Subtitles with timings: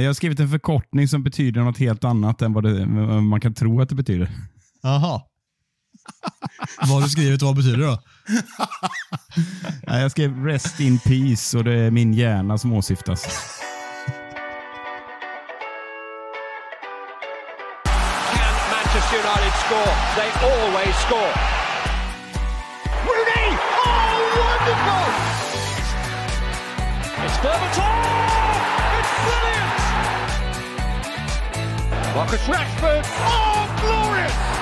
[0.00, 2.86] Jag har skrivit en förkortning som betyder något helt annat än vad, det,
[3.20, 4.30] man kan tro att det betyder.
[4.82, 5.22] Jaha.
[6.80, 7.98] vad har du skrivit och vad betyder det då?
[9.86, 13.26] Jag skrev Rest in Peace och det är min hjärna som åsyftas.
[18.34, 19.92] Can Manchester United score?
[20.16, 21.34] They always score.
[23.06, 23.48] Rooney!
[23.86, 25.10] Oh, wonderful!
[27.24, 28.13] It's Berbatov!
[32.24, 33.04] Marcus Rashford!
[33.04, 34.53] Oh, glorious!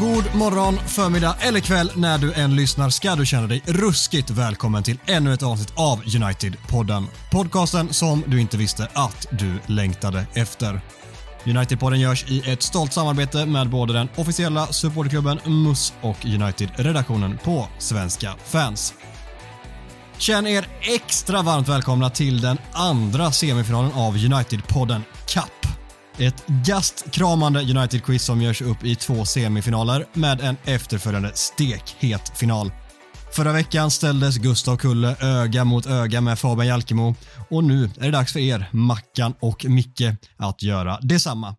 [0.00, 4.82] God morgon, förmiddag eller kväll när du än lyssnar ska du känna dig ruskigt välkommen
[4.82, 7.06] till ännu ett avsnitt av United-podden.
[7.30, 10.80] Podcasten som du inte visste att du längtade efter.
[11.44, 17.68] United-podden görs i ett stolt samarbete med både den officiella supporterklubben MUS och United-redaktionen på
[17.78, 18.94] Svenska fans.
[20.18, 25.79] Känn er extra varmt välkomna till den andra semifinalen av United-podden Cup.
[26.20, 32.72] Ett gastkramande United-quiz som görs upp i två semifinaler med en efterföljande stekhet final.
[33.32, 37.14] Förra veckan ställdes Gustav Kulle öga mot öga med Fabian Jalkemo
[37.50, 40.02] och nu är det dags för er, Mackan och Micke,
[40.36, 41.56] att göra detsamma.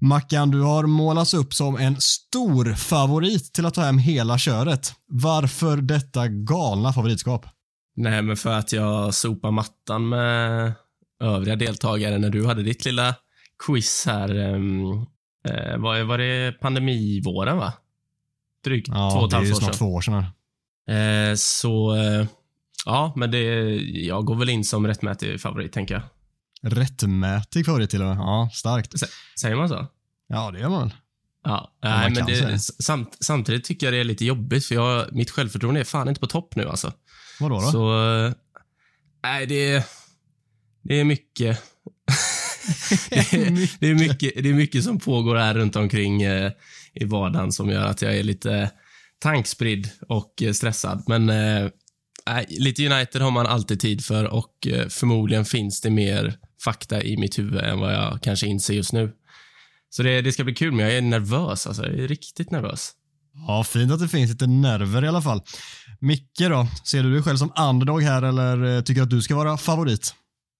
[0.00, 4.92] Mackan, du har målats upp som en stor favorit till att ta hem hela köret.
[5.08, 7.46] Varför detta galna favoritskap?
[7.96, 10.72] Nej, men för att jag sopar mattan med
[11.22, 13.14] övriga deltagare när du hade ditt lilla
[13.66, 14.36] quiz här.
[14.54, 14.92] Um,
[15.48, 17.72] eh, var, var det pandemivåren, va?
[18.64, 19.78] Drygt två och ett det är halvt ju år snart sedan.
[19.78, 20.24] två år sedan.
[20.88, 22.26] Eh, så, eh,
[22.86, 23.44] ja, men det,
[23.80, 26.02] jag går väl in som rättmätig favorit, tänker jag.
[26.72, 28.16] Rättmätig favorit till och med.
[28.16, 28.94] Ja, starkt.
[28.94, 29.10] S-
[29.40, 29.86] Säger man så?
[30.28, 30.94] Ja, det gör man väl.
[31.44, 32.46] Ja, man nej, men det.
[32.46, 36.08] det, samt, samtidigt tycker jag det är lite jobbigt, för jag, mitt självförtroende är fan
[36.08, 36.92] inte på topp nu alltså.
[37.40, 37.66] Vadå då?
[37.66, 38.32] Så, eh,
[39.22, 39.86] nej, det,
[40.82, 41.62] det är mycket.
[43.10, 46.52] det, är, det, är mycket det är mycket som pågår här runt omkring eh,
[46.94, 48.70] i vardagen som gör att jag är lite
[49.18, 51.04] tankspridd och eh, stressad.
[51.06, 51.64] Men eh,
[52.30, 57.02] äh, lite United har man alltid tid för och eh, förmodligen finns det mer fakta
[57.02, 59.12] i mitt huvud än vad jag kanske inser just nu.
[59.90, 61.66] Så det, det ska bli kul, men jag är nervös.
[61.66, 61.86] Alltså.
[61.86, 62.92] Jag är riktigt nervös.
[63.46, 65.42] Ja, fint att det finns lite nerver i alla fall.
[66.00, 66.66] Micke då?
[66.84, 69.56] Ser du dig själv som underdog här eller eh, tycker du att du ska vara
[69.56, 70.14] favorit?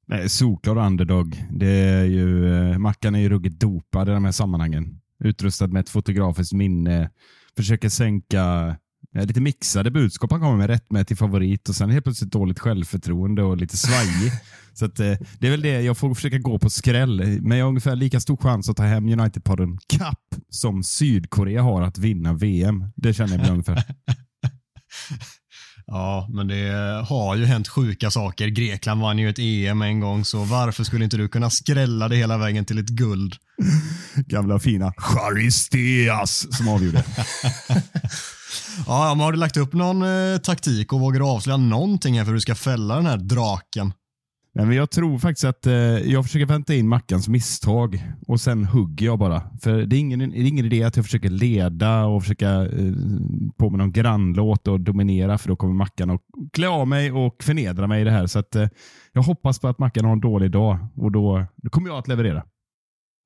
[0.06, 1.44] Nej, solklar underdog.
[1.50, 5.00] Det är ju, eh, Mackan är ju ruggigt dopad i de här sammanhangen.
[5.24, 7.10] Utrustad med ett fotografiskt minne.
[7.56, 8.76] Försöker sänka
[9.16, 10.30] eh, lite mixade budskap.
[10.30, 14.32] Han kommer med rättmätig favorit och sen helt plötsligt dåligt självförtroende och lite svajig.
[14.74, 17.40] Så att, eh, det är väl det jag får försöka gå på skräll.
[17.40, 21.82] Men jag har ungefär lika stor chans att ta hem United-podden Cup som Sydkorea har
[21.82, 22.84] att vinna VM.
[22.96, 23.84] Det känner jag väl ungefär.
[25.87, 28.48] Ja, men det har ju hänt sjuka saker.
[28.48, 32.16] Grekland vann ju ett EM en gång, så varför skulle inte du kunna skrälla det
[32.16, 33.34] hela vägen till ett guld?
[34.26, 37.04] Gamla fina Charisteas som avgjorde.
[38.87, 42.25] Ja, men har du lagt upp någon eh, taktik och vågar du avslöja någonting här
[42.25, 43.93] för hur du ska fälla den här draken?
[44.54, 45.74] Nej, men jag tror faktiskt att eh,
[46.12, 49.42] jag försöker vänta in Mackans misstag och sen hugger jag bara.
[49.62, 52.92] För det är ingen, det är ingen idé att jag försöker leda och försöka eh,
[53.58, 56.20] på med någon grannlåt och dominera för då kommer Mackan att
[56.52, 58.26] klä av mig och förnedra mig i det här.
[58.26, 58.68] Så att, eh,
[59.12, 62.08] jag hoppas på att Mackan har en dålig dag och då, då kommer jag att
[62.08, 62.44] leverera.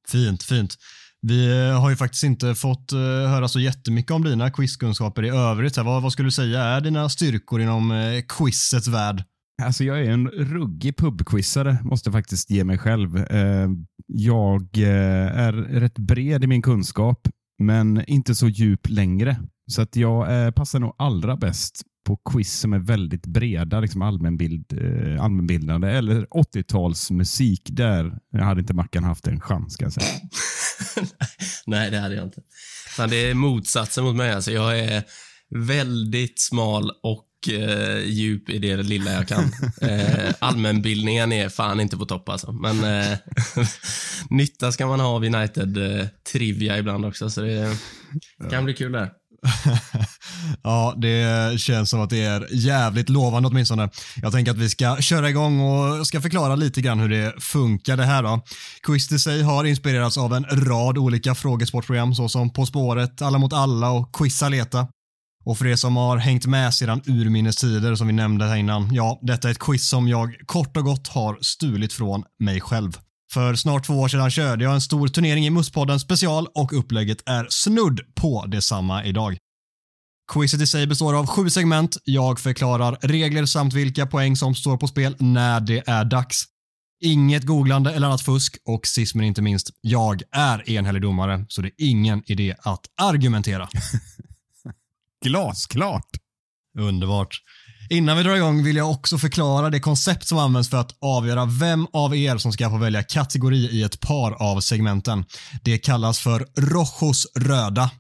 [0.08, 0.74] Fint, fint.
[1.22, 5.28] Vi eh, har ju faktiskt inte fått eh, höra så jättemycket om dina quizkunskaper i
[5.28, 5.76] övrigt.
[5.76, 5.84] Här.
[5.84, 9.24] Vad, vad skulle du säga är dina styrkor inom eh, quizets värld?
[9.62, 13.16] Alltså jag är en ruggig pubquizare, måste faktiskt ge mig själv.
[13.16, 13.68] Eh,
[14.06, 17.28] jag eh, är rätt bred i min kunskap,
[17.58, 19.40] men inte så djup längre.
[19.66, 24.02] Så att jag eh, passar nog allra bäst på quiz som är väldigt breda, liksom
[24.02, 24.78] allmänbild,
[25.20, 27.60] allmänbildande, eller 80-talsmusik.
[27.64, 30.06] Där hade inte Mackan haft en chans, kan jag säga.
[31.66, 32.40] Nej, det hade jag inte.
[32.98, 34.32] Men det är motsatsen mot mig.
[34.32, 35.04] Alltså, jag är
[35.50, 39.44] väldigt smal och eh, djup i det lilla jag kan.
[39.82, 42.52] Eh, allmänbildningen är fan inte på topp alltså.
[42.52, 43.18] Men eh,
[44.30, 47.76] nytta ska man ha av United-trivia ibland också, så det
[48.50, 49.10] kan bli kul där.
[50.62, 53.88] ja, det känns som att det är jävligt lovande åtminstone.
[54.22, 57.96] Jag tänker att vi ska köra igång och ska förklara lite grann hur det funkar
[57.96, 58.42] det här då.
[58.82, 63.52] Quiz i sig har inspirerats av en rad olika frågesportprogram såsom På spåret, Alla mot
[63.52, 64.86] alla och Quiz Aleta.
[65.46, 68.94] Och för er som har hängt med sedan urminnes tider som vi nämnde här innan,
[68.94, 72.98] ja, detta är ett quiz som jag kort och gott har stulit från mig själv.
[73.32, 77.28] För snart två år sedan körde jag en stor turnering i Musspodden special och upplägget
[77.28, 79.38] är snudd på detsamma idag.
[80.32, 81.96] Quizet i sig består av sju segment.
[82.04, 86.44] Jag förklarar regler samt vilka poäng som står på spel när det är dags.
[87.04, 91.62] Inget googlande eller annat fusk och sist men inte minst, jag är enhällig domare så
[91.62, 93.68] det är ingen idé att argumentera.
[95.24, 96.10] Glasklart!
[96.78, 97.40] Underbart.
[97.90, 101.44] Innan vi drar igång vill jag också förklara det koncept som används för att avgöra
[101.44, 105.24] vem av er som ska få välja kategori i ett par av segmenten.
[105.64, 107.90] Det kallas för Rojos röda.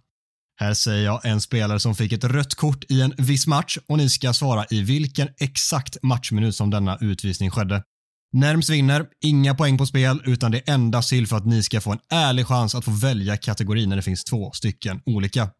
[0.60, 3.98] Här säger jag en spelare som fick ett rött kort i en viss match och
[3.98, 7.82] ni ska svara i vilken exakt matchminut som denna utvisning skedde.
[8.32, 11.80] Närmst vinner, inga poäng på spel, utan det är endast till för att ni ska
[11.80, 15.50] få en ärlig chans att få välja kategori när det finns två stycken olika.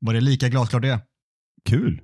[0.00, 1.00] Var det lika glasklart det?
[1.68, 2.00] Kul!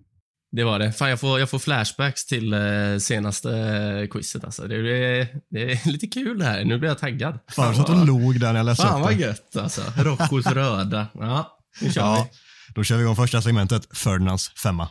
[0.56, 0.92] Det var det.
[0.92, 2.60] Fan, jag får, jag får flashbacks till eh,
[2.98, 4.44] senaste eh, quizet.
[4.44, 4.66] Alltså.
[4.68, 6.64] Det, det, det är lite kul det här.
[6.64, 7.38] Nu blir jag taggad.
[7.50, 9.82] Fan, jag satt och log där när jag läste Fan upp vad gött alltså.
[9.96, 11.06] Roccos röda.
[11.14, 12.38] Ja, nu kör Ja, vi.
[12.74, 14.88] då kör vi igång första segmentet, Ferdinands femma.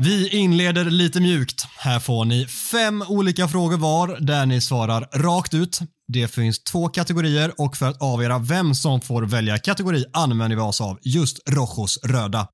[0.00, 1.66] Vi inleder lite mjukt.
[1.76, 5.80] Här får ni fem olika frågor var där ni svarar rakt ut.
[6.08, 10.62] Det finns två kategorier och för att avgöra vem som får välja kategori använder vi
[10.62, 12.48] oss av just Rojos röda.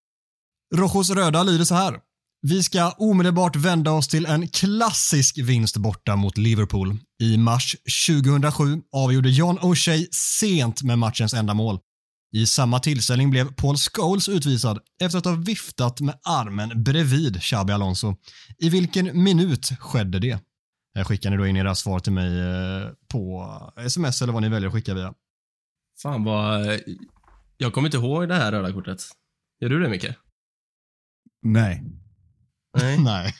[0.74, 1.94] Rojos röda lyder så här.
[2.42, 6.98] Vi ska omedelbart vända oss till en klassisk vinst borta mot Liverpool.
[7.22, 7.76] I mars
[8.08, 10.06] 2007 avgjorde John O'Shea
[10.40, 11.78] sent med matchens enda mål.
[12.34, 17.72] I samma tillställning blev Paul Scholes utvisad efter att ha viftat med armen bredvid Xabi
[17.72, 18.16] Alonso.
[18.58, 20.38] I vilken minut skedde det?
[20.94, 24.48] Här skickar ni då in era svar till mig eh, på sms eller vad ni
[24.48, 25.14] väljer att skicka via.
[26.02, 26.80] Fan vad...
[27.56, 29.02] Jag kommer inte ihåg det här röda kortet.
[29.60, 30.08] Gör du det, Micke?
[31.42, 31.84] Nej.
[32.78, 32.98] Nej.
[33.04, 33.34] Nej.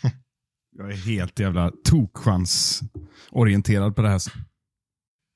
[0.76, 4.20] Jag är helt jävla tokchansorienterad på det här.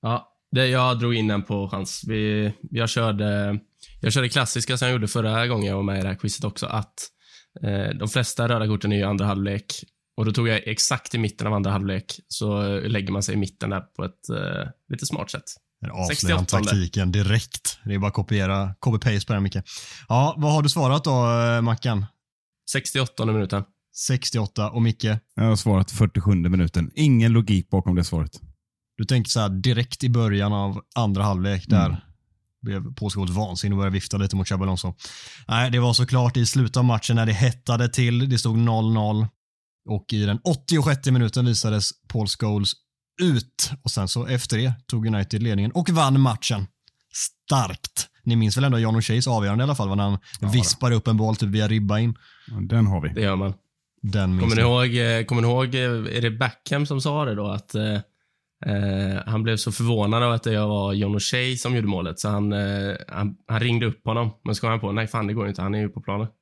[0.01, 2.05] Ja, det, jag drog in den på chans.
[2.07, 3.59] Vi, jag, körde,
[4.01, 6.45] jag körde klassiska som jag gjorde förra gången jag var med i det här quizet
[6.45, 6.95] också, att
[7.63, 9.75] eh, de flesta röda korten är ju andra halvlek.
[10.17, 13.39] Och då tog jag exakt i mitten av andra halvlek, så lägger man sig i
[13.39, 15.45] mitten där på ett eh, lite smart sätt.
[15.83, 16.57] Här avslöjar 68.
[16.57, 17.79] han taktiken direkt.
[17.85, 19.57] Det är bara att kopiera, copy-paste på den Micke.
[20.09, 22.07] Ja, vad har du svarat då eh, Mackan?
[22.71, 23.65] 68 minuten.
[24.07, 25.05] 68 och Micke?
[25.35, 26.91] Jag har svarat 47 minuten.
[26.95, 28.41] Ingen logik bakom det svaret.
[28.99, 32.01] Du tänker så här direkt i början av andra halvlek där Mm.
[32.63, 34.95] blev påskådet vansinnig och började vifta lite mot Xabi Alonso.
[35.49, 38.29] Nej, det var såklart i slutet av matchen när det hettade till.
[38.29, 39.27] Det stod 0-0
[39.89, 42.73] och i den 86 minuten visades Paul Scholes
[43.23, 46.67] ut och sen så efter det tog United ledningen och vann matchen.
[47.13, 48.09] Starkt.
[48.25, 50.19] Ni minns väl ändå John O'Sheas avgörande i alla fall, när han
[50.53, 52.15] vispar upp en boll typ via ribba in.
[52.47, 53.09] Ja, Den har vi.
[53.09, 53.55] Det gör man.
[54.03, 57.25] Den minns Kommer ni ihåg, eh, kommer ni ihåg eh, är det Beckham som sa
[57.25, 57.47] det då?
[57.47, 57.99] Att eh,
[58.67, 62.29] eh, han blev så förvånad av att det var John O'Shea som gjorde målet, så
[62.29, 64.31] han, eh, han, han ringde upp honom.
[64.45, 66.27] Men så kom han på, nej fan det går inte, han är ju på planen.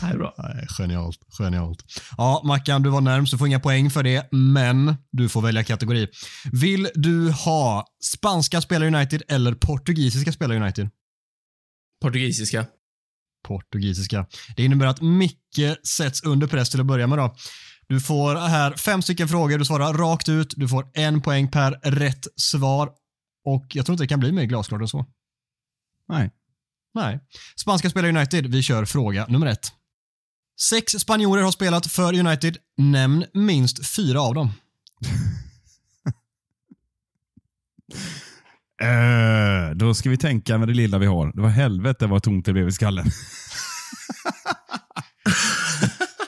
[0.00, 0.34] det är bra.
[0.38, 1.84] Nej, genialt, genialt.
[2.16, 3.32] Ja, Mackan, du var närmst.
[3.32, 6.08] Du får inga poäng för det, men du får välja kategori.
[6.52, 10.88] Vill du ha spanska spelare United eller portugisiska spelare United?
[12.02, 12.66] Portugisiska.
[13.44, 14.26] Portugisiska.
[14.56, 17.18] Det innebär att Micke sätts under press till att börja med.
[17.18, 17.34] Då.
[17.88, 19.58] Du får här fem stycken frågor.
[19.58, 20.54] Du svarar rakt ut.
[20.56, 22.90] Du får en poäng per rätt svar.
[23.44, 25.06] Och jag tror inte det kan bli mer glasklart än så.
[26.08, 26.30] Nej.
[26.94, 27.20] Nej.
[27.56, 28.46] Spanska spelare i United.
[28.46, 29.72] Vi kör fråga nummer ett.
[30.70, 32.56] Sex spanjorer har spelat för United.
[32.76, 34.48] Nämn minst fyra av dem.
[38.82, 41.32] Eh, då ska vi tänka med det lilla vi har.
[41.32, 43.06] Det var helvete vad tomt det blev i skallen.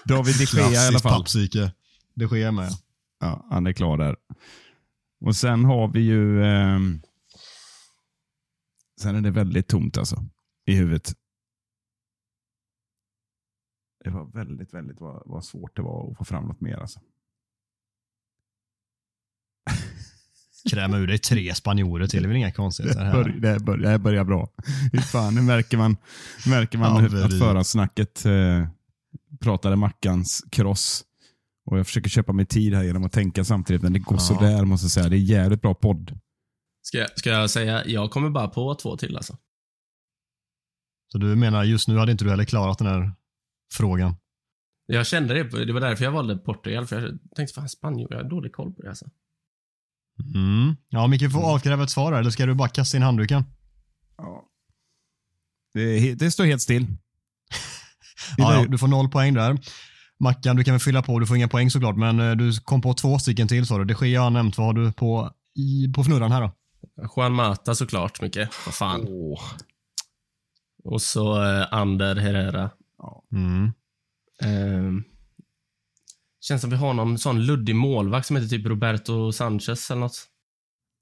[0.05, 1.13] David de Gea i alla fall.
[1.19, 1.73] pappsyke.
[2.15, 2.71] Det sker med.
[3.21, 4.17] Ja, han är klar där.
[5.21, 6.45] Och sen har vi ju...
[6.45, 7.03] ehm,
[9.01, 10.25] sen är det väldigt tomt alltså.
[10.67, 11.13] I huvudet.
[14.05, 17.01] Det var väldigt, väldigt vad, vad svårt det var att få fram något mer alltså.
[20.71, 22.23] Kräma ur dig tre spanjorer till.
[22.23, 23.13] Det är väl inga konstigheter Det, här.
[23.25, 24.49] bör, det, bör, det här börjar bra.
[24.93, 25.97] Fy fan, nu märker man,
[26.47, 27.39] märker man hur- att Haveri.
[27.39, 28.69] förhandsnacket eh,
[29.41, 31.03] pratade Mackans kross.
[31.71, 34.21] Och jag försöker köpa mig tid här genom att tänka samtidigt, men det går Ja.
[34.21, 35.09] sådär måste jag säga.
[35.09, 36.19] Det är jävligt bra podd.
[36.83, 39.37] Ska, jag- ska jag säga, jag kommer bara på två till alltså.
[41.13, 43.13] Så du menar just nu hade inte du heller klarat den här
[43.75, 44.15] frågan.
[44.87, 45.65] Jag kände det.
[45.65, 46.87] Det var därför jag valde Portugal.
[46.87, 49.07] För jag tänkte, fan Spanien, jag har dålig koll på det alltså.
[50.35, 50.77] Mm.
[50.89, 53.45] Ja, Micke får avkräva ett svar här, eller ska du bara kasta in handduken?
[55.75, 56.87] Det, är he- det står helt still.
[58.37, 59.59] Ja, ja, du får noll poäng där.
[60.19, 61.19] Mackan, du kan väl fylla på.
[61.19, 63.85] Du får inga poäng såklart, men eh, du kom på två stycken till sa du.
[63.85, 64.59] Det Gea har nämnt.
[64.59, 66.53] Vad har du på, i, på fnurran här då?
[67.17, 68.51] Juan Mata såklart, mycket.
[68.67, 69.07] Vad fan.
[70.85, 72.71] Och så eh, Ander Herrera.
[73.33, 73.73] Mm.
[74.43, 75.05] Ehm,
[76.49, 80.25] känns som vi har någon sån luddig målvakt som heter typ Roberto Sanchez eller något.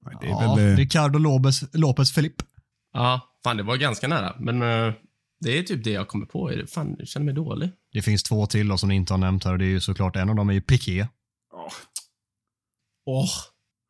[0.07, 2.45] Nej, Det är Ja, väl, eh, Ricardo Lopez, Lopez Felipe.
[2.93, 4.37] Ja, fan det var ganska nära.
[4.39, 4.95] Men eh,
[5.41, 6.53] det är typ det jag kommer på.
[6.69, 7.71] Fan, jag känner mig dålig.
[7.93, 9.81] Det finns två till då, som ni inte har nämnt här och det är ju
[9.81, 11.07] såklart en av dem är ju Piqué.
[13.07, 13.29] Åh.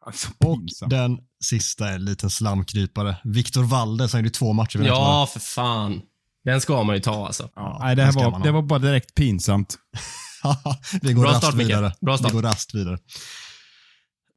[0.07, 3.17] alltså, Och den sista är en liten slamkrypare.
[3.25, 4.79] Victor Valde, som gjorde två matcher.
[4.79, 6.03] Ja, för fan.
[6.45, 7.51] Den ska man ju ta alltså.
[7.55, 9.79] Ja, nej, det, här var, det var bara direkt pinsamt.
[11.03, 11.93] Vi går Bra rast start, vidare.
[12.01, 12.31] Bra start.
[12.31, 12.99] Vi går rast vidare.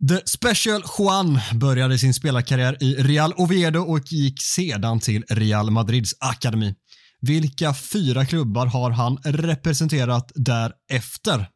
[0.10, 6.16] The Special Juan började sin spelarkarriär i Real Oviedo och gick sedan till Real Madrids
[6.20, 6.76] akademi.
[7.22, 11.50] Vilka fyra klubbar har han representerat därefter?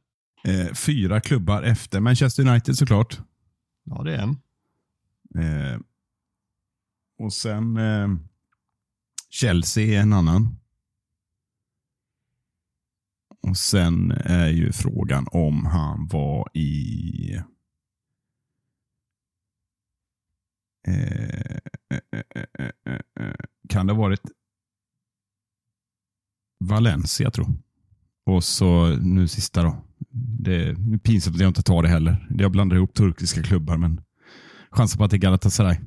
[0.43, 3.20] Eh, fyra klubbar efter Manchester United såklart.
[3.86, 4.38] Ja, det är en.
[5.43, 5.79] Eh,
[7.20, 8.08] och sen eh,
[9.29, 10.61] Chelsea är en annan.
[13.48, 17.41] Och sen är ju frågan om han var i...
[20.88, 21.57] Eh,
[21.89, 22.69] eh,
[23.19, 23.33] eh,
[23.69, 24.21] kan det ha varit
[26.60, 27.48] Valencia, tror
[28.25, 29.83] Och så nu sista då.
[30.39, 32.27] Det är pinsamt att jag inte tar det heller.
[32.29, 34.01] Jag blandar ihop turkiska klubbar, men
[34.69, 35.77] chansar på att det är Galatasaray.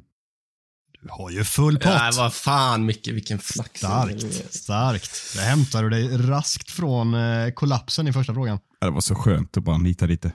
[1.05, 1.85] Du har ju full pott.
[1.85, 3.79] Nej, vad fan Micke, vilken flax.
[3.79, 5.35] Starkt, starkt.
[5.37, 8.59] Där hämtar du dig raskt från eh, kollapsen i första frågan.
[8.81, 10.33] Ja, Det var så skönt att bara nita lite.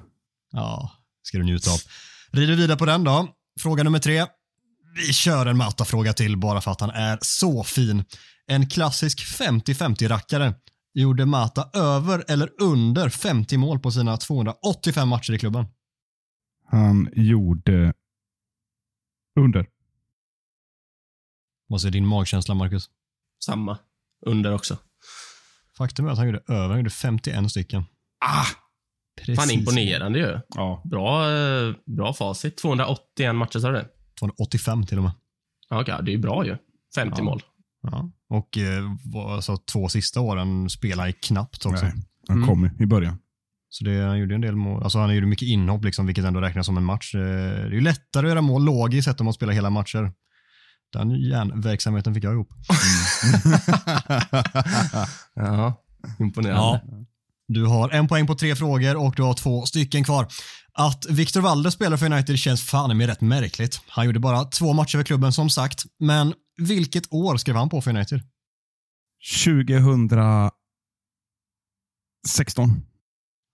[0.51, 0.91] Ja,
[1.23, 1.77] ska du njuta av.
[2.31, 3.27] Rider vidare på den då.
[3.59, 4.25] Fråga nummer tre.
[4.95, 8.03] Vi kör en Mata-fråga till bara för att han är så fin.
[8.47, 10.53] En klassisk 50-50-rackare.
[10.93, 15.65] Gjorde Mata över eller under 50 mål på sina 285 matcher i klubben?
[16.71, 17.93] Han gjorde
[19.39, 19.65] under.
[21.69, 22.89] Vad säger din magkänsla, Marcus?
[23.45, 23.77] Samma.
[24.25, 24.77] Under också.
[25.77, 26.67] Faktum är att han gjorde över.
[26.67, 27.83] Han gjorde 51 stycken.
[28.25, 28.45] Ah!
[29.21, 29.39] Precis.
[29.39, 30.39] Fan imponerande ju.
[30.49, 30.81] Ja.
[30.85, 32.57] Bra, eh, bra facit.
[32.57, 33.87] 281 matcher sa du det?
[34.19, 35.11] 285 till och med.
[35.69, 36.57] Ja, okej, det är bra ju.
[36.95, 37.23] 50 Ja.
[37.23, 37.41] mål.
[37.81, 38.11] Ja.
[38.29, 38.83] Och eh,
[39.35, 41.85] alltså, två sista åren spelade han knappt också.
[41.85, 41.93] Nej,
[42.27, 42.49] han Mm.
[42.49, 43.17] kom ju i början.
[43.69, 44.83] Så det, han gjorde en del mål.
[44.83, 47.15] Alltså han gjorde mycket inhopp, liksom, vilket ändå räknas som en match.
[47.15, 47.25] Eh, Det
[47.67, 50.11] är ju lättare att göra mål logiskt sett om man spelar hela matcher.
[50.93, 52.49] Den järnverksamheten fick jag ihop.
[55.35, 55.83] Ja,
[56.19, 56.81] imponerande.
[57.47, 60.27] Du har en poäng på tre frågor och du har två stycken kvar.
[60.73, 63.81] Att Victor Valde spelar för United känns fan med rätt märkligt.
[63.87, 67.81] Han gjorde bara två matcher för klubben som sagt, men vilket år skrev han på
[67.81, 68.21] för United?
[69.45, 70.51] 2016.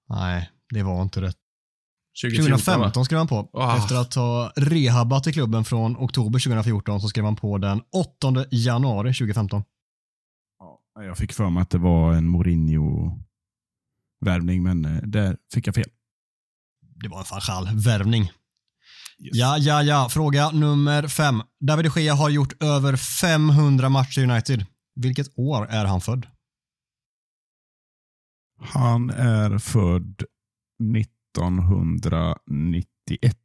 [0.10, 1.38] Nej, det var inte rätt.
[2.22, 2.58] 2014, va?
[2.58, 3.50] 2015 skrev han på.
[3.54, 3.78] Ah.
[3.78, 8.46] Efter att ha rehabbat i klubben från oktober 2014 så skrev han på den 8
[8.52, 9.64] januari 2015.
[10.60, 15.76] Ja, jag fick för mig att det var en Mourinho-värvning, men eh, där fick jag
[15.76, 15.90] fel.
[17.04, 18.32] Det var en Fanchal-värvning.
[19.18, 20.10] Ja, ja, ja.
[20.10, 21.42] Fråga nummer fem.
[21.60, 24.66] David de Gea har gjort över 500 matcher i United.
[24.96, 26.28] Vilket år är han född?
[28.62, 30.24] Han är född
[31.42, 33.38] 1991.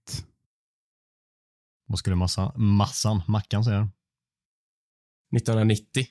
[1.87, 3.89] Vad skulle massa, massan, Mackan säga?
[5.37, 6.07] 1990.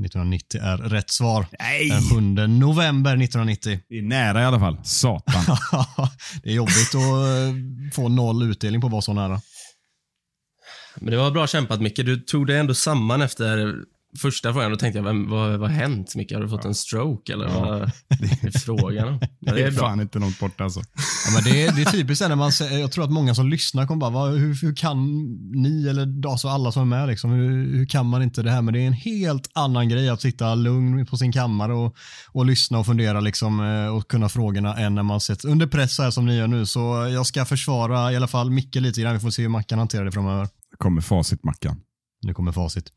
[0.00, 1.46] 1990 är rätt svar.
[1.58, 1.88] Nej!
[1.88, 3.80] Den 7 november 1990.
[3.88, 4.78] Det är nära i alla fall.
[4.84, 5.44] Satan.
[6.42, 7.54] det är jobbigt att eh,
[7.92, 9.40] få noll utdelning på att vara så nära.
[10.96, 11.96] Men det var bra kämpat Micke.
[11.96, 13.74] Du tog det ändå samman efter
[14.18, 14.70] första frågan.
[14.70, 16.32] Då tänkte jag, vem, vad, vad har hänt Micke?
[16.32, 17.60] Har du fått en stroke eller Ja.
[17.60, 17.82] vad
[18.42, 19.20] är frågan?
[19.40, 20.80] Men det är fan inte något borta alltså.
[21.26, 23.86] Ja, men det, är, det är typiskt när man jag tror att många som lyssnar
[23.86, 24.96] kommer bara, vad, hur, hur kan
[25.52, 28.62] ni eller alltså alla som är med liksom, hur, hur kan man inte det här?
[28.62, 31.96] Men det är en helt annan grej att sitta lugn på sin kammare och,
[32.28, 35.94] och lyssna och fundera liksom eh, och kunna frågorna än när man sätts under press
[35.96, 36.66] så här som ni gör nu.
[36.66, 36.80] Så
[37.12, 39.14] jag ska försvara i alla fall Micke lite grann.
[39.14, 40.48] Vi får se hur Mackan hanterar det framöver.
[40.70, 41.76] Det kommer facitmackan.
[42.22, 42.90] Nu kommer facit.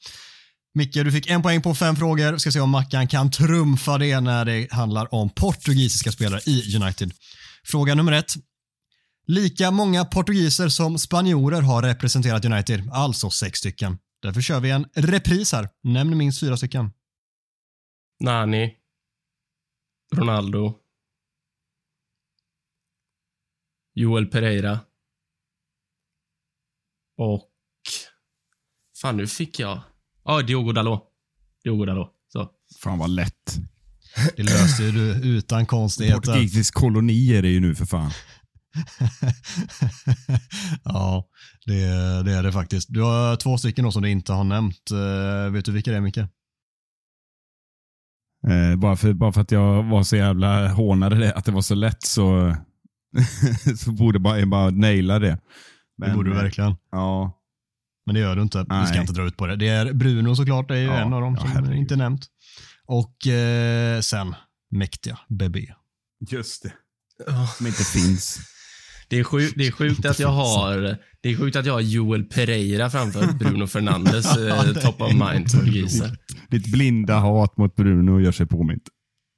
[0.73, 2.31] Micke, du fick en poäng på fem frågor.
[2.33, 6.75] Vi Ska se om Mackan kan trumfa det när det handlar om portugisiska spelare i
[6.75, 7.13] United.
[7.65, 8.33] Fråga nummer ett.
[9.27, 13.97] Lika många portugiser som spanjorer har representerat United, alltså sex stycken.
[14.21, 15.69] Därför kör vi en repris här.
[15.83, 16.91] Nämn minst fyra stycken.
[18.19, 18.75] Nani,
[20.15, 20.79] Ronaldo.
[23.93, 24.79] Joel Pereira.
[27.17, 27.49] Och...
[29.01, 29.81] Fan, nu fick jag...
[30.27, 31.03] Ja, ah, Diogo Dalot.
[31.63, 32.11] Diogo Dalot.
[32.27, 32.49] Så.
[32.83, 33.57] Fan vad lätt.
[34.35, 36.17] Det löste du utan konstigheter.
[36.17, 38.11] Portugisisk koloni är det ju nu för fan.
[40.83, 41.27] ja,
[41.65, 41.81] det,
[42.23, 42.93] det är det faktiskt.
[42.93, 44.91] Du har två stycken då som du inte har nämnt.
[44.91, 46.17] Uh, vet du vilka det är, Micke?
[48.47, 51.61] Eh, bara, för, bara för att jag var så jävla hånade det, att det var
[51.61, 52.55] så lätt så,
[53.77, 55.39] så borde bara, jag bara naila det.
[55.97, 56.75] Men, det borde du verkligen.
[56.91, 57.36] Ja.
[58.07, 58.65] Men det gör du inte.
[58.69, 58.81] Nej.
[58.81, 59.55] Vi ska inte dra ut på det.
[59.55, 62.25] Det är Bruno såklart, det är ju ja, en av dem som ja, inte nämnt.
[62.85, 64.35] Och eh, sen
[64.71, 65.73] mäktiga Bebé.
[66.29, 66.73] Just det.
[67.57, 68.39] Som inte finns.
[69.09, 71.81] Det är, sjuk, det är sjukt att jag har det är sjukt att jag har
[71.81, 76.17] Joel Pereira framför Bruno Fernandes eh, top of mind portugiser.
[76.49, 78.83] Ditt blinda hat mot Bruno gör sig påmint.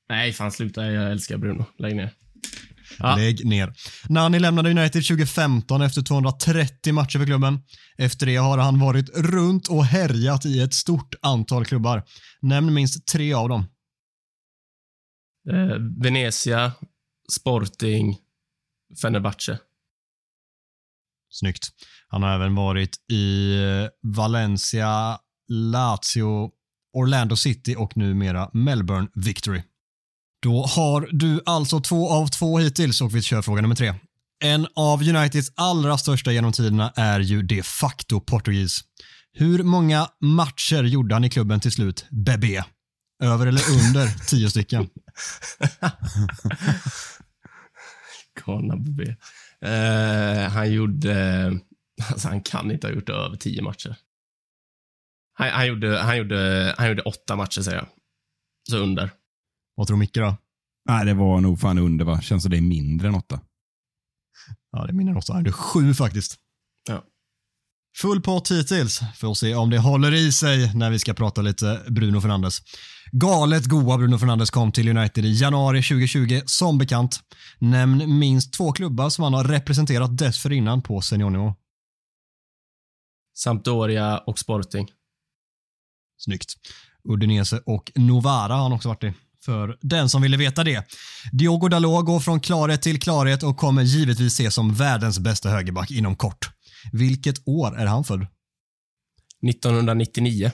[0.09, 0.91] Nej, fan sluta.
[0.91, 1.65] Jag älskar Bruno.
[1.77, 2.11] Lägg ner.
[3.00, 3.15] Ja.
[3.15, 3.74] Lägg ner.
[4.10, 7.60] Nani lämnade United 2015 efter 230 matcher för klubben.
[7.98, 12.03] Efter det har han varit runt och härjat i ett stort antal klubbar.
[12.41, 13.65] Nämn minst tre av dem.
[15.51, 16.72] Eh, Venezia,
[17.31, 18.17] Sporting,
[19.01, 19.60] Fenerbahce.
[21.29, 21.69] Snyggt.
[22.08, 26.51] Han har även varit i eh, Valencia, Lazio,
[26.93, 29.62] Orlando City och numera Melbourne Victory.
[30.41, 33.93] Då har du alltså två av två hittills och vi kör fråga nummer tre.
[34.43, 38.81] En av Uniteds allra största genom tiderna är ju de facto portugis.
[39.34, 42.63] Hur många matcher gjorde han i klubben till slut, Bebé?
[43.24, 44.89] Över eller under tio stycken?
[48.46, 49.15] Galna Bebé.
[49.65, 51.60] Uh, han gjorde...
[52.10, 53.96] Alltså han kan inte ha gjort över tio matcher.
[55.34, 57.88] Han, han, gjorde, han, gjorde, han gjorde åtta matcher, säger jag.
[58.69, 59.10] Så under.
[59.79, 60.38] Vad tror Micke då?
[60.89, 62.21] Nej, det var nog fan under va?
[62.21, 63.39] Känns som det är mindre än åtta.
[64.71, 65.33] Ja, det är mindre än åtta.
[65.33, 66.38] Han gjorde sju faktiskt.
[66.88, 67.04] Ja.
[67.97, 68.99] Full pott hittills.
[69.15, 72.60] Får se om det håller i sig när vi ska prata lite Bruno Fernandes.
[73.12, 77.19] Galet goa Bruno Fernandes kom till United i januari 2020 som bekant.
[77.60, 81.56] Nämn minst två klubbar som han har representerat dessförinnan på seniornivå.
[83.38, 84.91] Sampdoria och Sporting.
[86.17, 86.54] Snyggt.
[87.04, 89.13] Udinese och Novara har han också varit i.
[89.45, 90.84] För den som ville veta det.
[91.32, 95.91] Diogo Dalot går från klarhet till klarhet och kommer givetvis ses som världens bästa högerback
[95.91, 96.49] inom kort.
[96.91, 98.28] Vilket år är han född?
[99.47, 100.52] 1999.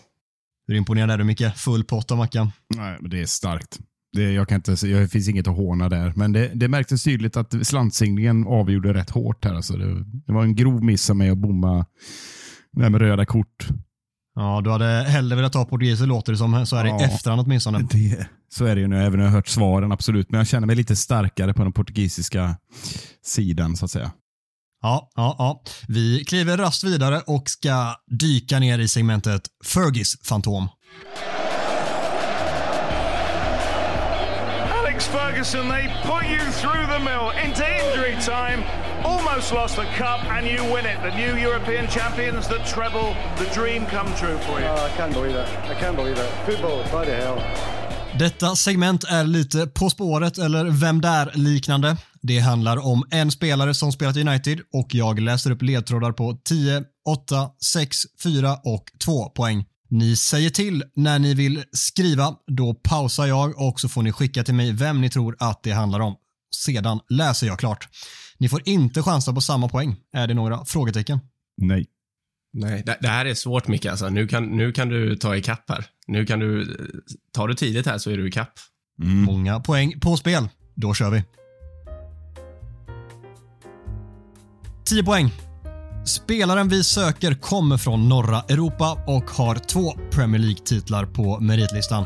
[0.67, 1.56] Hur imponerad är du Micke?
[1.56, 2.52] Full pott av Mackan?
[2.76, 3.80] Nej, men det är starkt.
[4.13, 7.38] Det, jag kan inte, jag finns inget att håna där, men det, det märktes tydligt
[7.38, 9.54] att slantsinglingen avgjorde rätt hårt här.
[9.54, 11.86] Alltså det, det var en grov miss av mig att bomma
[12.71, 13.67] med röda kort.
[14.36, 17.41] Ja, du hade hellre velat ta portugiser låter det som, så är det ja, efterhand
[17.41, 17.88] åtminstone.
[17.91, 20.32] Det, så är det ju nu, även när jag har hört svaren absolut.
[20.32, 22.58] Men jag känner mig lite starkare på den portugisiska
[23.26, 24.12] sidan så att säga.
[24.82, 25.63] Ja, ja, ja.
[25.88, 30.67] Vi kliver rast vidare och ska dyka ner i segmentet Fergis Fantom.
[35.36, 38.63] Ferguson, they put you through the mill into injury time.
[39.04, 40.98] Almost lost the cup and you win it.
[41.04, 44.67] The new European champions, the treble, the dream come true for you.
[44.67, 45.48] Oh, I can't believe it.
[45.71, 46.30] I can't believe it.
[46.45, 47.41] Football, bloody hell.
[48.19, 51.98] Detta segment är lite På spåret eller Vem där liknande.
[52.21, 56.38] Det handlar om en spelare som spelat i United och jag läser upp ledtrådar på
[56.50, 59.65] 10, 8, 6, 4 och 2 poäng.
[59.89, 64.43] Ni säger till när ni vill skriva, då pausar jag och så får ni skicka
[64.43, 66.15] till mig vem ni tror att det handlar om.
[66.56, 67.88] Sedan läser jag klart.
[68.38, 69.95] Ni får inte chansa på samma poäng.
[70.13, 71.19] Är det några frågetecken?
[71.58, 71.86] Nej.
[72.54, 73.86] Nej, det, det här är svårt Micke.
[73.86, 74.10] Alltså.
[74.10, 75.86] Nu, kan, nu kan du ta ikapp här.
[76.08, 76.78] Nu kan du,
[77.32, 78.54] tar du tidigt här så är du ikapp.
[79.02, 79.21] Mm.
[79.21, 80.48] Många poäng på spel.
[80.76, 81.24] Då kör vi.
[84.86, 85.32] 10 poäng.
[86.06, 92.06] Spelaren vi söker kommer från norra Europa och har två Premier League-titlar på meritlistan.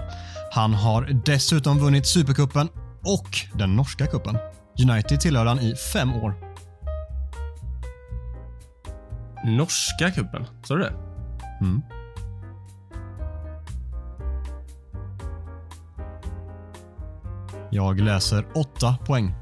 [0.51, 2.69] Han har dessutom vunnit Supercupen
[3.05, 4.37] och den norska kuppen.
[4.89, 6.33] United tillhör han i fem år.
[9.45, 10.45] Norska kuppen?
[10.63, 10.93] Sa du det?
[11.61, 11.81] Mm.
[17.71, 19.33] Jag läser 8 poäng.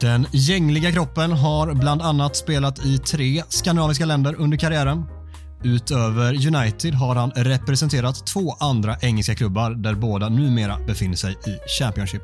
[0.00, 5.04] Den gängliga kroppen har bland annat spelat i tre skandinaviska länder under karriären.
[5.62, 11.58] Utöver United har han representerat två andra engelska klubbar där båda numera befinner sig i
[11.80, 12.22] Championship.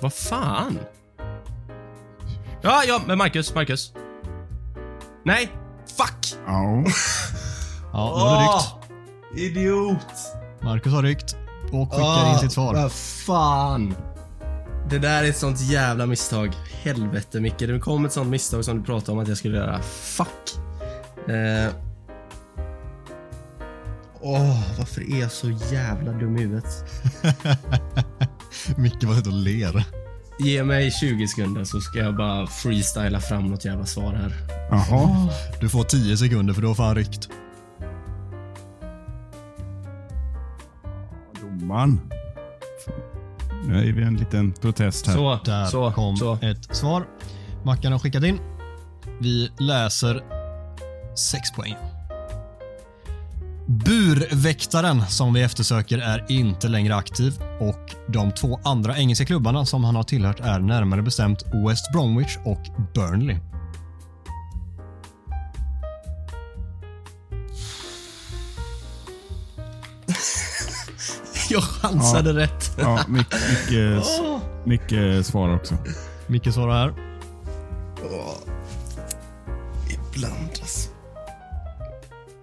[0.00, 0.78] Vad fan?
[2.62, 3.92] Ja, ja, men Marcus, Marcus.
[5.24, 5.48] Nej!
[5.98, 6.40] Fuck!
[6.46, 6.84] Ja.
[7.92, 9.56] ja, nu är det rykt.
[9.56, 10.06] Idiot!
[10.62, 11.36] Marcus har ryckt
[11.72, 12.74] och skickar in sitt svar.
[12.74, 13.94] Vad fan.
[14.90, 16.52] Det där är ett sånt jävla misstag.
[16.82, 19.82] Helvete Micke, det kom ett sånt misstag som du pratade om att jag skulle göra.
[19.82, 20.28] Fuck.
[21.28, 21.72] Eh.
[24.20, 26.84] Åh, varför är jag så jävla dum i huvudet?
[28.76, 29.84] Micke bara sitter och ler.
[30.38, 34.34] Ge mig 20 sekunder så ska jag bara freestyla fram något jävla svar här.
[34.70, 35.28] Jaha.
[35.60, 37.28] Du får 10 sekunder för då har fan ryckt.
[41.76, 42.00] Domaren.
[43.66, 45.14] Nu är vi en liten protest här.
[45.14, 46.38] Så, Där så, kom så.
[46.42, 47.06] ett svar.
[47.64, 48.38] Mackan har skickat in.
[49.20, 50.22] Vi läser
[51.16, 51.74] 6 poäng.
[53.66, 59.84] Burväktaren som vi eftersöker är inte längre aktiv och de två andra engelska klubbarna som
[59.84, 62.62] han har tillhört är närmare bestämt West Bromwich och
[62.94, 63.36] Burnley.
[71.56, 72.76] Jag chansade rätt.
[72.78, 74.04] Ja, Mick, Micke,
[74.64, 75.74] Micke svarar också.
[76.26, 76.94] Micke svarar här.
[80.14, 80.90] Ibland alltså.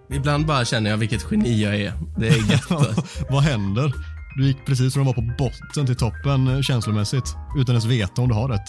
[0.09, 1.93] Ibland bara känner jag vilket geni jag är.
[2.17, 3.05] Det är gött.
[3.29, 3.93] Vad händer?
[4.37, 8.21] Du gick precis från att vara på botten till toppen eh, känslomässigt utan ens veta
[8.21, 8.67] om du har rätt.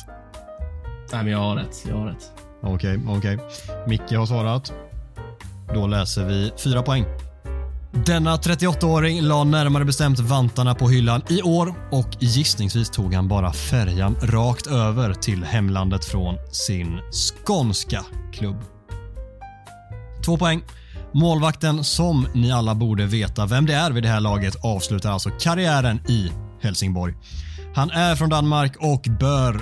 [1.13, 1.85] Nej, men jag har rätt.
[1.89, 2.33] Jag har rätt.
[2.63, 3.39] Okej, okej.
[3.87, 4.73] Micke har svarat.
[5.75, 7.05] Då läser vi fyra poäng.
[7.95, 13.53] Denna 38-åring la närmare bestämt vantarna på hyllan i år och gissningsvis tog han bara
[13.53, 18.57] färjan rakt över till hemlandet från sin skånska klubb.
[20.25, 20.63] Två poäng.
[21.13, 25.31] Målvakten, som ni alla borde veta vem det är vid det här laget, avslutar alltså
[25.41, 27.15] karriären i Helsingborg.
[27.75, 29.61] Han är från Danmark och bör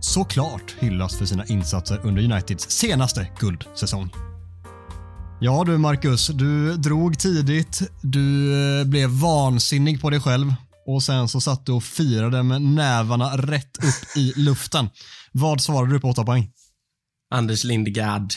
[0.00, 4.10] såklart hyllas för sina insatser under Uniteds senaste guldsäsong.
[5.40, 10.54] Ja du Marcus, du drog tidigt, du eh, blev vansinnig på dig själv
[10.86, 14.88] och sen så satt du och firade med nävarna rätt upp i luften.
[15.32, 16.52] Vad svarade du på 8 poäng?
[17.30, 18.32] Anders Lindegard.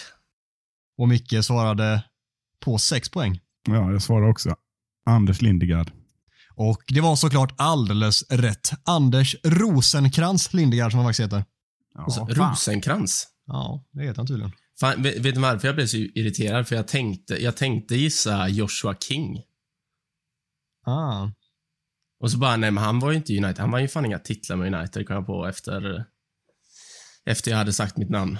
[0.97, 2.03] Och Micke svarade
[2.65, 3.39] på 6 poäng.
[3.67, 4.55] Ja, jag svarar också.
[5.05, 5.91] Anders Lindegard.
[6.55, 8.71] Och det var såklart alldeles rätt.
[8.85, 11.45] Anders Rosenkrantz Lindegard som han faktiskt heter.
[12.05, 13.27] Och så Rosenkrantz.
[13.45, 14.51] Ja, det heter han tydligen.
[14.79, 16.67] Fan, vet, vet du varför jag blev så irriterad?
[16.67, 19.43] För jag tänkte, jag tänkte gissa Joshua King.
[20.85, 21.29] Ah.
[22.19, 23.59] Och så bara, nej men han var ju inte United.
[23.59, 26.05] Han var ju fan inga titlar med United, kom jag på efter,
[27.25, 28.39] efter jag hade sagt mitt namn.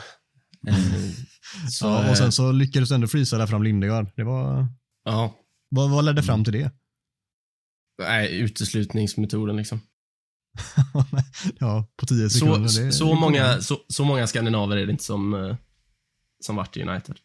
[0.67, 0.75] Eh,
[1.69, 4.11] så, ja, och sen så lyckades du ändå frysa där fram Lindegard.
[4.15, 4.67] Det var...
[5.03, 5.35] ja.
[5.69, 6.71] Vad, vad ledde fram till det?
[8.01, 9.81] Nej, uteslutningsmetoden liksom.
[11.59, 12.67] ja, på 10 sekunder.
[12.67, 15.55] Så, det, det så, är många, så, så många skandinaver är det inte som, eh,
[16.39, 17.15] som vart i United.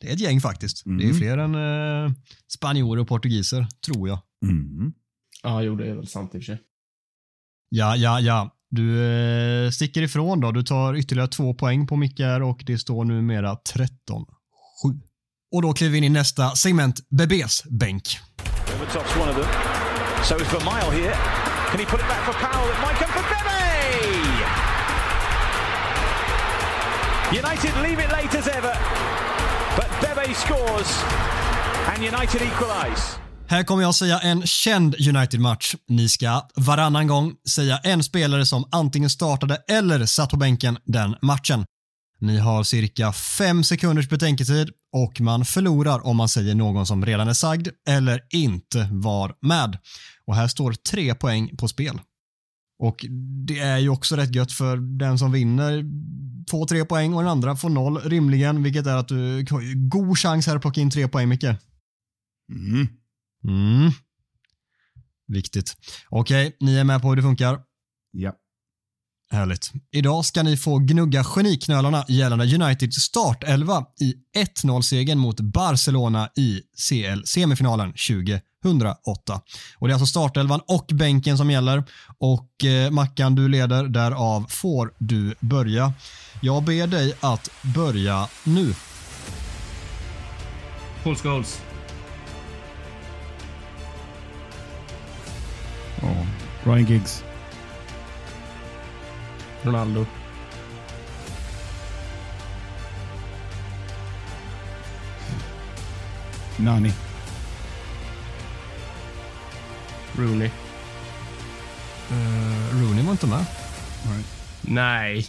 [0.00, 0.86] Det är ett gäng faktiskt.
[0.86, 0.98] Mm.
[0.98, 2.12] Det är fler än eh,
[2.54, 4.18] spanjorer och portugiser, tror jag.
[4.42, 4.92] Mm.
[5.42, 6.58] Ja, jo, det är väl sant i och för sig.
[7.68, 8.56] Ja, ja, ja.
[8.70, 10.52] Du eh, sticker ifrån då.
[10.52, 13.84] Du tar ytterligare två poäng på Micke här och det står numera 13-7.
[15.52, 18.18] Och då kliver vi in i nästa segment, Bebes bänk.
[18.66, 19.46] Berbatov's one of them.
[20.24, 21.14] So is Vermeil here.
[21.70, 22.70] Can he put it back for Powell?
[22.72, 23.23] It might come for
[27.32, 28.74] United leave it late as ever,
[29.76, 31.04] but Bebe scores
[31.88, 33.16] and United equalise.
[33.48, 35.74] Här kommer jag säga en känd United-match.
[35.88, 41.16] Ni ska varannan gång säga en spelare som antingen startade eller satt på bänken den
[41.22, 41.64] matchen.
[42.20, 47.28] Ni har cirka fem sekunders betänketid och man förlorar om man säger någon som redan
[47.28, 49.78] är sagd eller inte var med.
[50.26, 52.00] Och här står tre poäng på spel.
[52.78, 53.06] Och
[53.46, 55.84] det är ju också rätt gött för den som vinner
[56.50, 60.18] får tre poäng och den andra får noll rimligen, vilket är att du har god
[60.18, 61.44] chans här att plocka in tre poäng Micke.
[61.44, 62.88] Mm.
[63.44, 63.90] Mm.
[65.26, 65.74] Viktigt.
[66.08, 67.60] Okej, ni är med på hur det funkar.
[68.10, 68.32] Ja.
[69.34, 69.72] Härligt.
[69.92, 77.92] Idag ska ni få gnugga geniknölarna gällande Uniteds startelva i 1-0-segern mot Barcelona i CL-semifinalen
[77.92, 79.40] 2008.
[79.78, 81.84] Och Det är alltså startelvan och bänken som gäller.
[82.18, 83.84] Och eh, Mackan, du leder.
[83.84, 85.92] Därav får du börja.
[86.40, 88.74] Jag ber dig att börja nu.
[91.02, 91.62] Paul Scholes.
[96.00, 96.26] ja.
[96.64, 97.24] Ryan Giggs.
[99.64, 100.06] Ronaldo.
[106.58, 106.92] Nani.
[110.16, 110.50] Rooney.
[112.10, 113.46] Uh, Rooney var inte med.
[114.62, 115.26] Nej.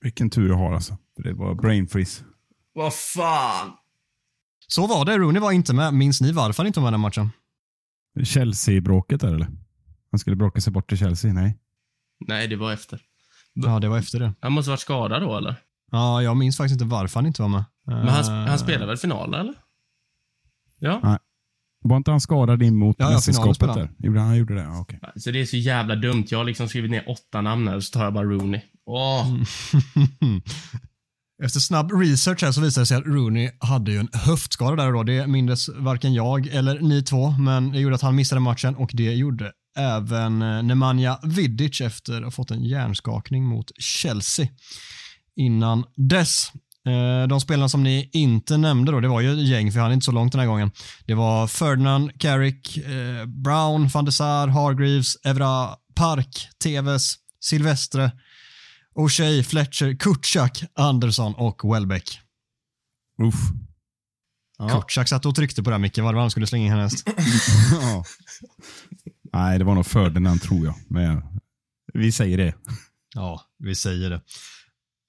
[0.00, 0.96] Vilken tur jag har alltså.
[1.16, 2.24] För det var brain freeze.
[2.74, 3.72] Vad fan.
[4.66, 5.18] Så var det.
[5.18, 5.94] Rooney var inte med.
[5.94, 7.30] Minns ni varför han inte var med den matchen?
[8.24, 9.48] Chelsea-bråket där eller?
[10.10, 11.32] Han skulle bråka sig bort till Chelsea?
[11.32, 11.58] Nej.
[12.26, 13.00] Nej, det var efter.
[13.54, 14.34] Ja, det var efter det.
[14.40, 15.54] Han måste varit skadad då, eller?
[15.90, 17.64] Ja, jag minns faktiskt inte varför han inte var med.
[17.86, 19.54] Men han, Eh, han spelade väl final, eller?
[20.78, 21.18] Ja.
[21.84, 24.06] Var inte han skadad in mot Ja, ja, finalen mästerskapet där?
[24.06, 24.62] Gjorde han, gjorde det?
[24.62, 25.00] Ja, okej.
[25.16, 26.24] Så det är så jävla dumt.
[26.28, 28.60] Jag har liksom skrivit ner åtta namn här, så tar jag bara Rooney.
[28.86, 29.26] Åh!
[31.44, 34.86] Efter snabb research här så visade det sig att Rooney hade ju en höftskada där
[34.86, 35.02] och då.
[35.02, 38.90] Det mindes varken jag eller ni två, men det gjorde att han missade matchen och
[38.92, 44.48] det gjorde även eh, Nemanja Vidic efter att ha fått en hjärnskakning mot Chelsea.
[45.36, 46.52] Innan dess,
[46.86, 49.90] eh, de spelarna som ni inte nämnde då, det var ju ett gäng för han
[49.90, 50.70] är inte så långt den här gången.
[51.06, 58.10] Det var Ferdinand, Carrick, eh, Brown, van der Sar, Hargreaves, Evra, Park, Tevez, Silvestre,
[58.94, 62.20] O'Shea, Fletcher, Kutschak, Andersson och Welbeck.
[63.22, 63.34] Uff.
[64.70, 66.72] Kutschak satt och tryckte på det här Micke, vad det var han skulle slänga in
[66.72, 67.08] härnäst.
[67.80, 68.04] Ja.
[69.36, 70.74] Nej, det var nog Ferdinand tror jag.
[70.88, 71.22] Men
[71.94, 72.54] vi säger det.
[73.14, 74.20] ja, vi säger det.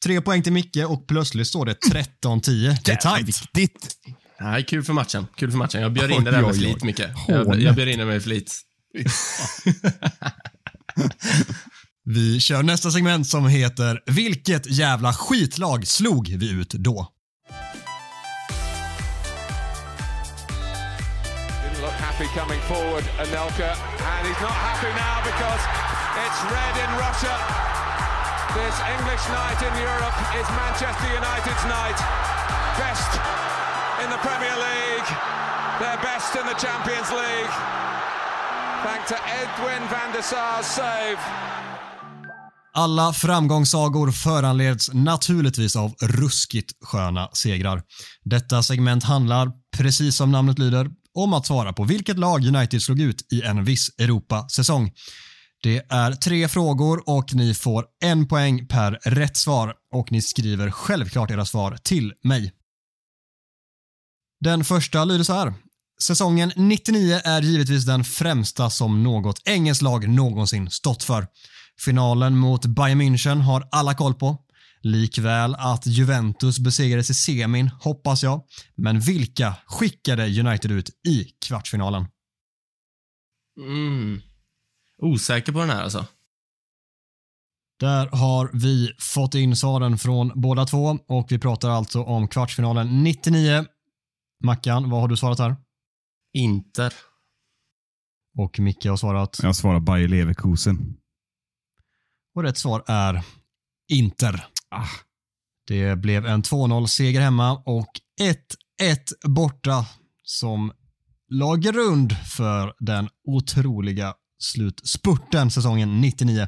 [0.06, 2.78] Tre poäng till Micke och plötsligt står det 13-10.
[2.86, 3.28] Det är tajt.
[3.28, 3.96] Viktigt.
[4.40, 5.28] Nej, kul för matchen.
[5.36, 5.82] Kul för matchen.
[5.82, 7.02] Jag bjöd in det där med flit, Micke.
[7.28, 8.62] Jag, jag bjöd in det med flit.
[12.04, 17.17] Vi kör nästa segment som heter Vilket jävla skitlag slog vi ut då?
[22.18, 25.62] Happy coming forward, Anelka, and he's not happy now because
[26.26, 27.36] it's red in Russia.
[28.58, 32.00] This English night in Europe is Manchester United's night.
[32.82, 33.12] Best
[34.02, 35.10] in the Premier League,
[35.78, 37.54] they're best in the Champions League.
[38.82, 41.22] Thanks to Edwin van der Sar's save.
[42.74, 47.82] Alla framgångssagor föranleds naturligtvis av ruskigt sköna segrar.
[48.24, 53.02] Detta segment handlar, precis som namnet lyder, om att svara på vilket lag United slog
[53.02, 54.92] ut i en viss Europa-säsong.
[55.64, 60.72] Det är tre frågor och ni får en poäng per rätt svar och ni skriver
[60.72, 62.54] självklart era svar till mig.
[64.40, 65.54] Den första lyder så här.
[66.02, 71.28] Säsongen 99 är givetvis den främsta som något engelskt lag någonsin stått för.
[71.86, 74.38] Finalen mot Bayern München har alla koll på.
[74.82, 78.44] Likväl att Juventus besegrades i semin, hoppas jag.
[78.76, 82.06] Men vilka skickade United ut i kvartsfinalen?
[83.60, 84.22] Mm.
[85.02, 86.06] Osäker på den här alltså.
[87.80, 93.04] Där har vi fått in svaren från båda två och vi pratar alltså om kvartsfinalen
[93.04, 93.66] 99.
[94.44, 95.56] Mackan, vad har du svarat här?
[96.34, 96.94] Inter.
[98.38, 99.40] Och Micke har svarat.
[99.44, 100.98] Jag svarar Bayer Leverkusen.
[102.36, 103.24] Och rätt svar är
[103.92, 104.48] Inter.
[104.76, 104.88] Ah.
[105.68, 107.90] Det blev en 2-0-seger hemma och
[108.22, 109.86] 1-1 borta
[110.24, 110.72] som
[111.30, 116.48] la grund för den otroliga slutspurten säsongen 99.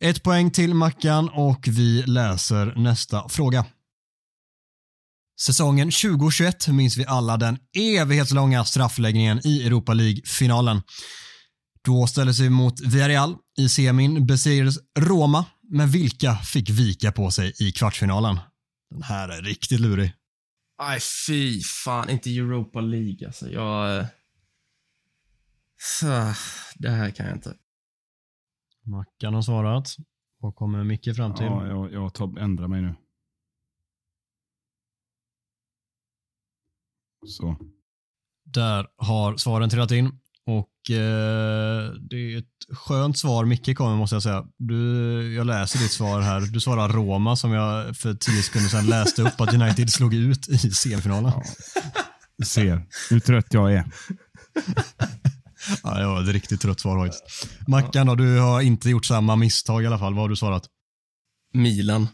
[0.00, 3.64] Ett poäng till Mackan och vi läser nästa fråga.
[5.40, 10.82] Säsongen 2021 minns vi alla den evighetslånga straffläggningen i Europa League-finalen.
[11.84, 13.36] Då ställdes vi mot Villarreal.
[13.58, 18.38] I semin besegrades Roma, men vilka fick vika på sig i kvartsfinalen?
[18.90, 20.12] Den här är riktigt lurig.
[20.78, 22.10] Nej, fy fan.
[22.10, 23.50] Inte Europa League alltså.
[23.50, 23.98] Jag...
[23.98, 24.06] eh,
[25.76, 26.06] Så,
[26.76, 27.56] det här kan jag inte.
[28.84, 29.88] Mackan har svarat.
[30.40, 31.46] Vad kommer Micke fram till?
[31.46, 32.94] Ja, jag, jag tar, ändrar mig nu.
[37.26, 37.56] Så.
[38.44, 40.20] Där har svaren trillat in.
[40.48, 44.44] Och eh, det är ett skönt svar Micke kommer måste jag säga.
[44.58, 46.40] Du, jag läser ditt svar här.
[46.40, 50.48] Du svarar Roma som jag för tio sekunder sedan läste upp att United slog ut
[50.48, 51.32] i semifinalen.
[52.38, 52.44] Ja.
[52.44, 53.84] Ser hur trött jag är.
[55.82, 57.48] Ja, det var ett riktigt trött svar faktiskt.
[57.68, 60.14] Mackan då, du har inte gjort samma misstag i alla fall.
[60.14, 60.64] Vad har du svarat?
[61.54, 62.08] Milan.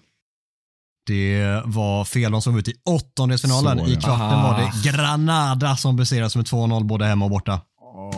[1.07, 2.33] Det var fel.
[2.33, 3.79] De slog ut i åttondelsfinalen.
[3.79, 4.01] Så, I ja.
[4.01, 4.93] kvarten var det Ah.
[4.93, 7.61] Granada som besegrades med 2-0 både hemma och borta.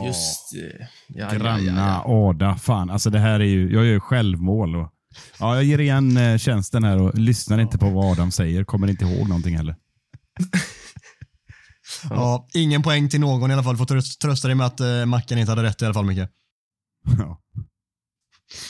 [0.07, 0.89] Just det.
[1.09, 2.57] Ja, Granna, ja, ja, Ada.
[2.57, 4.77] Fan, alltså det här är ju, jag gör ju självmål.
[4.77, 4.93] Och,
[5.39, 8.65] ja, jag ger igen eh, tjänsten här och lyssnar inte på vad Adam säger.
[8.65, 9.77] Kommer inte ihåg någonting heller.
[12.11, 13.77] Ja, ingen poäng till någon i alla fall.
[13.77, 16.19] Får tröst- trösta dig med att eh, Mackan inte hade rätt i alla fall Micke.
[17.19, 17.41] Ja.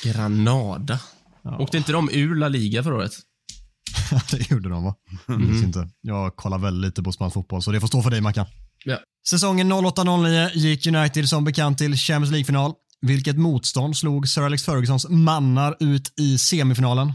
[0.05, 1.00] Granada.
[1.42, 1.59] Ja.
[1.59, 3.12] Åkte inte de ur La Liga förra året?
[4.31, 4.94] det gjorde de va?
[5.26, 5.88] Jag inte.
[6.00, 8.46] Jag kollar väldigt lite på spansk fotboll, så det får stå för dig Mackan.
[8.87, 8.99] Ja.
[9.29, 12.75] Säsongen 08-09 gick United som bekant till Champions League-final.
[13.01, 17.12] Vilket motstånd slog Sir Alex Fergusons mannar ut i semifinalen?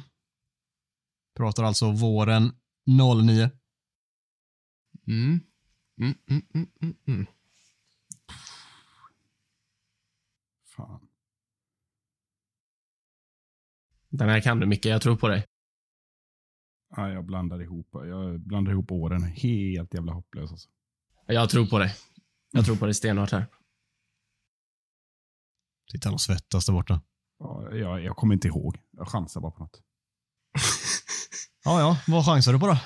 [1.37, 2.51] Pratar alltså våren
[3.23, 3.49] 09.
[5.07, 5.39] Mm.
[6.01, 7.25] Mm, mm, mm, mm, mm.
[10.75, 11.07] Fan.
[14.09, 15.45] Den här kan du Micke, jag tror på dig.
[16.95, 19.23] Ja, jag blandar ihop, jag blandar ihop åren.
[19.23, 20.69] Helt jävla hopplös alltså.
[21.33, 21.95] Jag tror på dig.
[22.51, 23.47] Jag tror på dig stenhårt här.
[25.91, 27.01] Sitter han och svettas där borta.
[27.39, 28.77] Ja, jag, jag kommer inte ihåg.
[28.91, 29.81] Jag chansar bara på något.
[31.63, 31.97] Ja, ja.
[32.07, 32.77] Vad chansar du på då?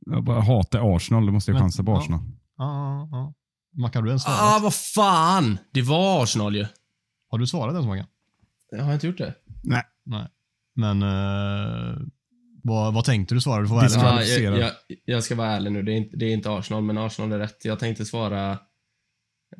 [0.00, 1.98] Jag bara hatar Arsenal, då måste jag Men- chansa på ja.
[2.00, 2.20] Arsenal.
[2.56, 2.64] Ja,
[3.02, 3.34] ja, ja.
[3.82, 4.38] Mackan, du ens svarat?
[4.40, 5.58] Ah, vad fan!
[5.72, 6.66] Det var Arsenal ju.
[7.28, 8.06] Har du svarat ens Mackan?
[8.70, 9.34] Jag har inte gjort det.
[9.62, 9.82] Nej.
[10.04, 10.28] Nej.
[10.74, 11.96] Men eh,
[12.62, 13.62] vad, vad tänkte du svara?
[13.62, 14.44] Du får vara ärlig.
[14.44, 14.72] Ja, jag, jag,
[15.04, 15.82] jag ska vara ärlig nu.
[15.82, 17.64] Det är, inte, det är inte Arsenal, men Arsenal är rätt.
[17.64, 18.50] Jag tänkte svara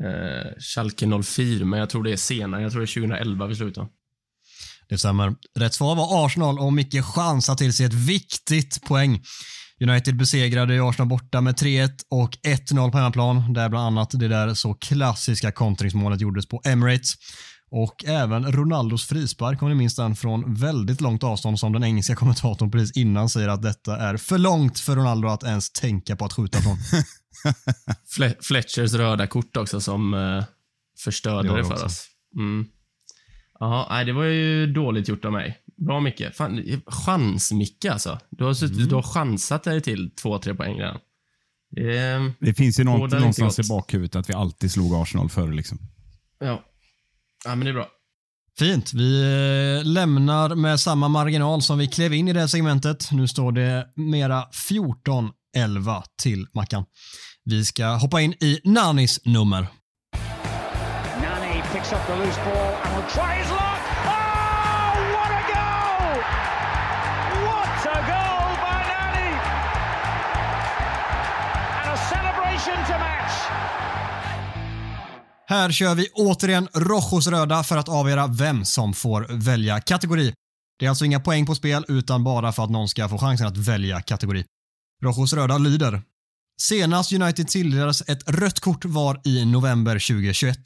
[0.00, 2.62] eh, Schalke 04, men jag tror det är senare.
[2.62, 3.88] Jag tror det är 2011 vi slutar.
[4.88, 5.34] Det stämmer.
[5.58, 9.22] Rätt svar var Arsenal och Micke chansar till sig ett viktigt poäng.
[9.80, 14.54] United besegrade Arsenal borta med 3-1 och 1-0 på hemmaplan, där bland annat det där
[14.54, 17.14] så klassiska kontringsmålet gjordes på Emirates.
[17.74, 22.14] Och även Ronaldos frispark, om ni minns den, från väldigt långt avstånd som den engelska
[22.14, 26.24] kommentatorn precis innan säger att detta är för långt för Ronaldo att ens tänka på
[26.24, 26.76] att skjuta från.
[28.14, 30.44] Fle Fletchers röda kort också som eh,
[31.04, 31.86] förstörde Det det, för också.
[31.86, 32.06] oss.
[32.36, 32.66] Mm.
[33.60, 35.58] Jaha, nej, det var ju dåligt gjort av mig.
[35.86, 36.22] Bra Micke.
[36.34, 38.18] Fan, chans-Micke alltså.
[38.30, 38.88] Du har, suttit, Mm.
[38.88, 40.98] du har chansat dig till två, tre poäng redan.
[41.70, 45.52] Det Det finns ju något, någonstans i bakhuvudet att vi alltid slog Arsenal förr.
[45.52, 45.78] Liksom.
[46.40, 46.64] ja.
[47.44, 47.88] Ja, men det är bra.
[48.58, 48.92] Fint.
[48.92, 53.12] Vi eh, lämnar med samma marginal som vi klev in i det här segmentet.
[53.12, 54.44] Nu står det mera
[55.56, 56.84] 14-11 till Mackan.
[57.44, 59.66] Vi ska hoppa in i Nanis nummer.
[61.22, 63.81] Nani picks up the loose ball and will try his luck.
[75.52, 80.32] Här kör vi återigen Rojos röda för att avgöra vem som får välja kategori.
[80.78, 83.46] Det är alltså inga poäng på spel utan bara för att någon ska få chansen
[83.46, 84.44] att välja kategori.
[85.02, 86.02] Rojos röda lyder.
[86.60, 90.58] Senast United tilldelades ett rött kort var i november 2021.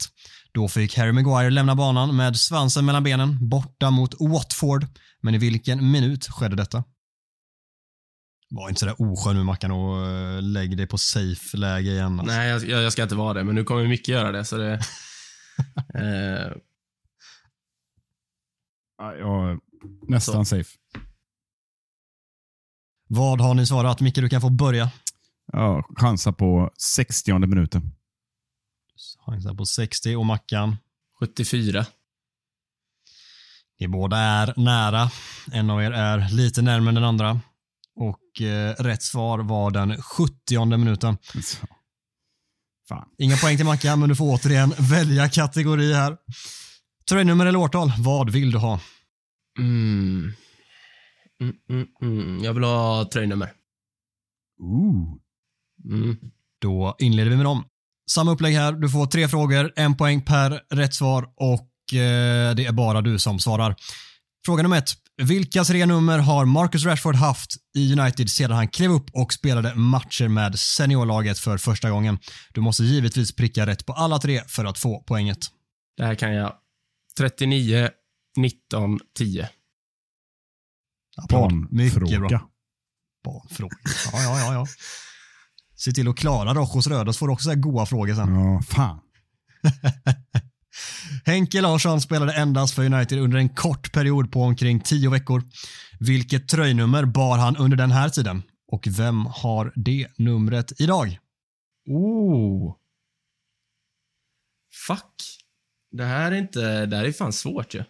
[0.51, 4.85] Då fick Harry Maguire lämna banan med svansen mellan benen borta mot Watford.
[5.21, 6.83] Men i vilken minut skedde detta?
[8.49, 12.19] Var inte sådär oskön nu Mackan och uh, lägg dig på safe-läge igen.
[12.19, 12.35] Alltså.
[12.35, 14.73] Nej, jag, jag ska inte vara det, men nu kommer Micke göra det, så det...
[15.93, 16.57] eh,
[18.97, 19.59] Ja, jag,
[20.07, 20.77] nästan safe.
[23.09, 24.01] Vad har ni svarat?
[24.01, 24.91] Micke, du kan få börja.
[25.53, 27.91] Ja, chansa på 60 minuten.
[29.25, 30.77] Chansar på 60 och Mackan.
[31.19, 31.85] 74.
[33.79, 35.11] Ni båda är nära.
[35.51, 37.39] En av er är lite närmare än den andra.
[37.97, 41.17] Och eh, rätt svar var den 70 minuten.
[41.43, 41.67] Så.
[42.89, 43.07] Fan.
[43.17, 46.17] Inga poäng till Mackan, men du får återigen välja kategori här.
[47.09, 48.79] Tröjnummer eller årtal, vad vill du ha?
[49.59, 50.33] Mm.
[51.41, 52.43] Mm, mm, mm.
[52.43, 53.51] Jag vill ha tröjnummer.
[54.59, 55.15] Ooh.
[55.85, 56.17] Mm.
[56.61, 57.63] Då inleder vi med dem.
[58.11, 58.71] Samma upplägg här.
[58.71, 63.19] Du får tre frågor, en poäng per rätt svar och eh, det är bara du
[63.19, 63.75] som svarar.
[64.47, 64.89] Fråga nummer ett.
[65.17, 69.75] Vilka tre nummer har Marcus Rashford haft i United sedan han klev upp och spelade
[69.75, 72.19] matcher med seniorlaget för första gången?
[72.53, 75.37] Du måste givetvis pricka rätt på alla tre för att få poänget.
[75.97, 76.53] Det här kan jag.
[77.17, 77.89] 39,
[78.37, 79.49] 19, 10.
[81.17, 81.71] Applåd.
[81.71, 82.09] Mycket bra.
[82.09, 82.41] Barnfråga.
[83.23, 83.77] Barnfråga.
[84.13, 84.67] Ja, ja, ja, ja.
[85.75, 88.35] Se till att klara Rojos röda så får du också så här goa frågor sen.
[88.35, 88.99] Ja, fan.
[91.25, 95.43] Henke Larsson spelade endast för United under en kort period på omkring 10 veckor.
[95.99, 98.43] Vilket tröjnummer bar han under den här tiden?
[98.67, 101.19] Och vem har det numret idag?
[101.89, 102.75] Oh.
[104.87, 105.13] Fuck.
[105.91, 106.85] Det här är inte...
[106.85, 107.83] Det här är fan svårt ju.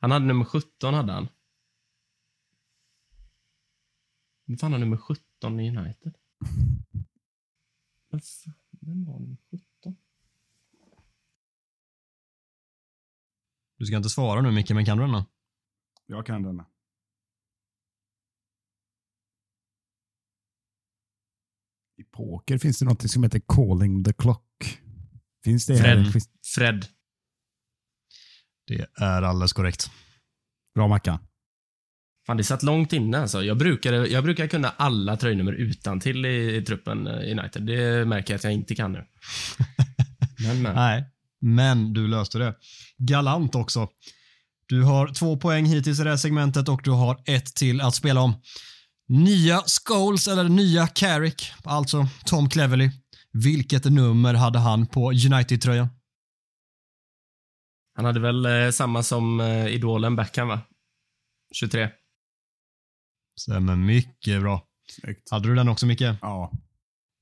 [0.00, 1.28] Han hade nummer 17, hade han.
[4.46, 6.14] Vem fan har nummer 17 i United?
[8.10, 9.66] Vem fan- Vem har nummer 17?
[13.80, 15.24] Du ska inte svara nu Micke, men kan du den då?
[16.06, 16.66] Jag kan denna.
[21.96, 24.80] I poker finns det något som heter calling the clock.
[25.44, 26.04] Finns det här?
[26.04, 26.22] Fred.
[26.54, 26.86] Fred.
[28.66, 29.90] Det är alldeles korrekt.
[30.74, 31.18] Bra Mackan.
[32.26, 33.42] Fan, det satt långt inne alltså.
[33.42, 37.62] Jag brukar, jag brukar kunna alla tröjnummer utan till i, i truppen eh, United.
[37.62, 39.06] Det märker jag att jag inte kan nu.
[40.42, 40.74] Men, men.
[40.74, 41.04] Nej,
[41.40, 42.54] men du löste det.
[42.98, 43.88] Galant också.
[44.68, 47.94] Du har två poäng hittills i det här segmentet och du har ett till att
[47.94, 48.34] spela om.
[49.08, 52.90] Nya Scholes, eller nya Carrick, alltså Tom Cleverley.
[53.32, 55.88] Vilket nummer hade han på United-tröjan?
[57.94, 60.60] Han hade väl eh, samma som eh, idolen Beckham, va?
[61.54, 61.88] 23.
[63.40, 64.66] Stämmer mycket bra.
[64.90, 65.30] Snyggt.
[65.30, 66.00] Hade du den också Micke?
[66.00, 66.52] Ja.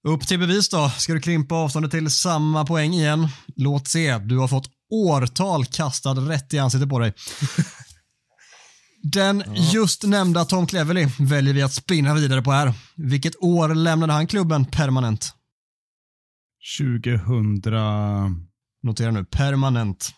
[0.04, 0.88] Upp till bevis då.
[0.88, 3.28] Ska du krympa avståndet till samma poäng igen?
[3.56, 4.18] Låt se.
[4.18, 7.14] Du har fått årtal kastad rätt i ansiktet på dig.
[9.02, 12.74] Den just nämnda Tom Cleverley väljer vi att spinna vidare på här.
[12.96, 15.34] Vilket år lämnade han klubben permanent?
[16.78, 18.48] 2016.
[18.82, 20.14] Notera nu, permanent.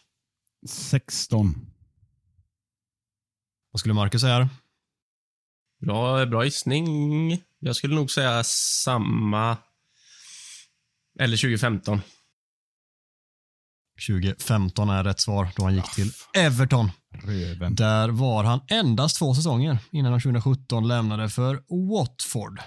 [3.73, 4.35] Vad skulle Marcus säga?
[4.35, 4.49] här?
[5.81, 6.87] Bra, bra gissning.
[7.59, 9.57] Jag skulle nog säga samma...
[11.21, 12.01] Eller 2015.
[14.09, 16.91] 2015 är rätt svar då han gick till Everton.
[17.15, 17.75] Röven.
[17.75, 22.61] Där var han endast två säsonger innan han 2017 lämnade för Watford.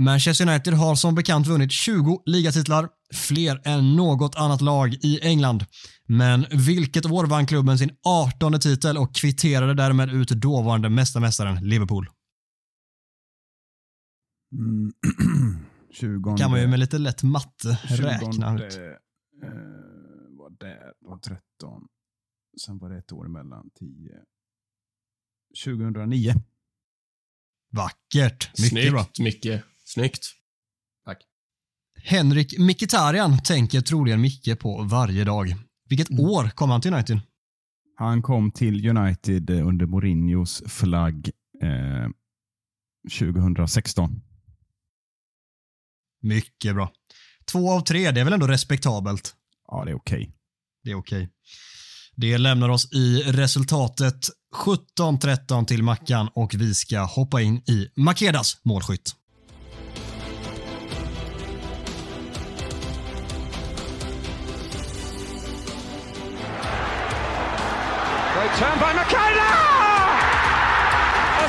[0.00, 5.64] Manchester United har som bekant vunnit 20 ligatitlar, fler än något annat lag i England.
[6.08, 12.08] Men vilket år vann klubben sin 18 titel och kvitterade därmed ut dåvarande mästarmästaren Liverpool?
[14.52, 14.92] Mm.
[15.94, 16.36] 20.
[16.36, 18.74] Kan man ju med lite lätt matte räkna ut.
[18.74, 19.48] Eh,
[20.38, 21.40] var det var 13.
[22.64, 23.70] Sen var det ett år emellan.
[23.78, 23.88] 10.
[25.64, 26.32] 2009.
[27.72, 28.50] Vackert.
[28.58, 29.06] Mycket Snyggt, bra.
[29.18, 29.62] Micke.
[29.84, 30.34] Snyggt.
[32.06, 35.54] Henrik Mkhitaryan tänker troligen Micke på varje dag.
[35.88, 37.20] Vilket år kom han till United?
[37.96, 41.30] Han kom till United eh, under Mourinhos flagg
[41.62, 42.08] eh,
[43.18, 44.22] 2016.
[46.24, 46.90] Mycket bra.
[47.52, 49.34] Två av tre, det är väl ändå respektabelt?
[49.68, 50.30] Ja, det är okej.
[50.84, 51.28] Det är okej.
[52.16, 54.28] Det lämnar oss i resultatet
[54.98, 59.14] 17-13 till Mackan och vi ska hoppa in i Makedas målskytt.
[68.34, 69.83] Great turn by Makeda!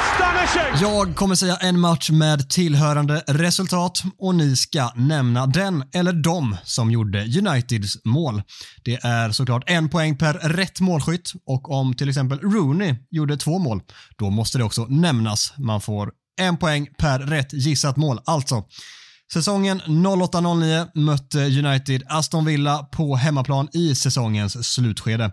[0.05, 0.81] Astonishing!
[0.81, 6.57] Jag kommer säga en match med tillhörande resultat och ni ska nämna den eller de
[6.63, 8.41] som gjorde Uniteds mål.
[8.83, 13.59] Det är såklart en poäng per rätt målskytt och om till exempel Rooney gjorde två
[13.59, 13.81] mål,
[14.17, 15.53] då måste det också nämnas.
[15.57, 18.63] Man får en poäng per rätt gissat mål alltså.
[19.33, 25.31] Säsongen 08-09 mötte United Aston Villa på hemmaplan i säsongens slutskede.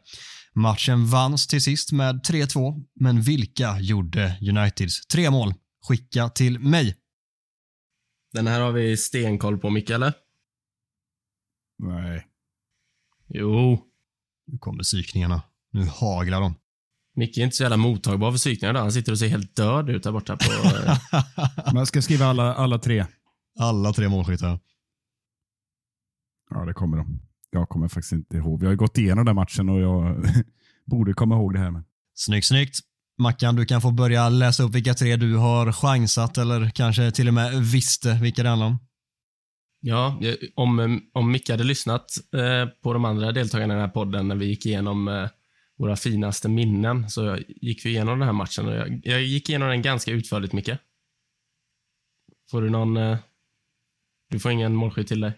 [0.55, 5.55] Matchen vanns till sist med 3-2, men vilka gjorde Uniteds tre mål?
[5.89, 6.97] Skicka till mig.
[8.33, 10.13] Den här har vi stenkoll på, Micke, eller?
[11.79, 12.27] Nej.
[13.29, 13.79] Jo.
[14.47, 15.43] Nu kommer psykningarna.
[15.73, 16.55] Nu haglar de.
[17.15, 18.75] Micke är inte så jävla mottagbar för psykningar.
[18.75, 18.81] då.
[18.81, 20.53] Han sitter och ser helt död ut där borta på...
[20.53, 20.99] eh,
[21.75, 23.07] jag ska skriva alla, alla tre.
[23.59, 24.61] Alla tre målskyttar.
[26.51, 27.21] Ja, det kommer de.
[27.55, 28.61] Jag kommer faktiskt inte ihåg.
[28.61, 30.27] Vi har ju gått igenom den matchen och jag
[30.85, 31.71] borde komma ihåg det här.
[31.71, 31.85] Men...
[32.15, 32.79] Snyggt, snyggt.
[33.19, 37.29] Mackan, du kan få börja läsa upp vilka tre du har chansat eller kanske till
[37.29, 38.79] och med visste vilka det handlar om.
[39.81, 43.93] Ja, eh, om, om Micke hade lyssnat eh, på de andra deltagarna i den här
[43.93, 45.29] podden när vi gick igenom eh,
[45.79, 49.69] våra finaste minnen så gick vi igenom den här matchen och jag, jag gick igenom
[49.69, 50.71] den ganska utförligt, Micke.
[52.51, 52.97] Får du någon...
[52.97, 53.19] Eh,
[54.31, 55.33] du får ingen målskytt till dig?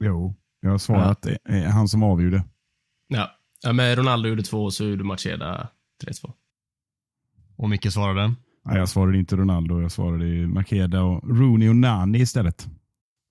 [0.00, 1.22] Jo, jag har svarat.
[1.22, 2.44] Det är han som avgjorde.
[3.08, 3.30] Ja.
[3.62, 5.68] ja men Ronaldo gjorde två och så gjorde Macheda
[6.06, 6.32] 3-2.
[7.56, 8.34] Och Micke svarade.
[8.64, 9.80] Nej, jag svarade inte Ronaldo.
[9.80, 12.66] Jag svarade Makeda och Rooney och Nani istället.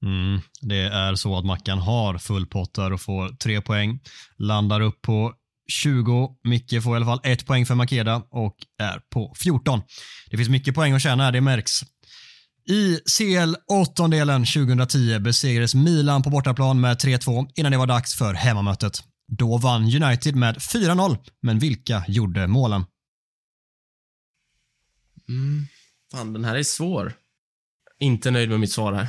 [0.05, 3.99] Mm, det är så att Mackan har full pott där och får tre poäng.
[4.37, 5.33] Landar upp på
[5.67, 6.35] 20.
[6.43, 9.81] Micke får i alla fall ett poäng för Makeda och är på 14.
[10.29, 11.81] Det finns mycket poäng att tjäna här, det märks.
[12.65, 18.33] I CL åttondelen 2010 besegrades Milan på bortaplan med 3-2 innan det var dags för
[18.33, 19.03] hemmamötet.
[19.27, 22.85] Då vann United med 4-0, men vilka gjorde målen?
[25.29, 25.65] Mm.
[26.11, 27.13] Fan, den här är svår.
[27.99, 29.07] Inte nöjd med mitt svar här.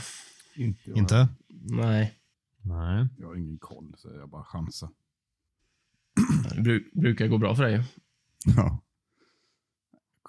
[0.57, 0.91] Inte?
[0.91, 1.29] Inte?
[1.51, 2.19] Nej.
[2.63, 3.09] Nej.
[3.19, 4.89] Jag har ingen koll, så jag bara chansar.
[6.55, 7.85] Det bru- brukar gå bra för dig.
[8.45, 8.83] Ja.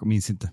[0.00, 0.52] Jag minns inte.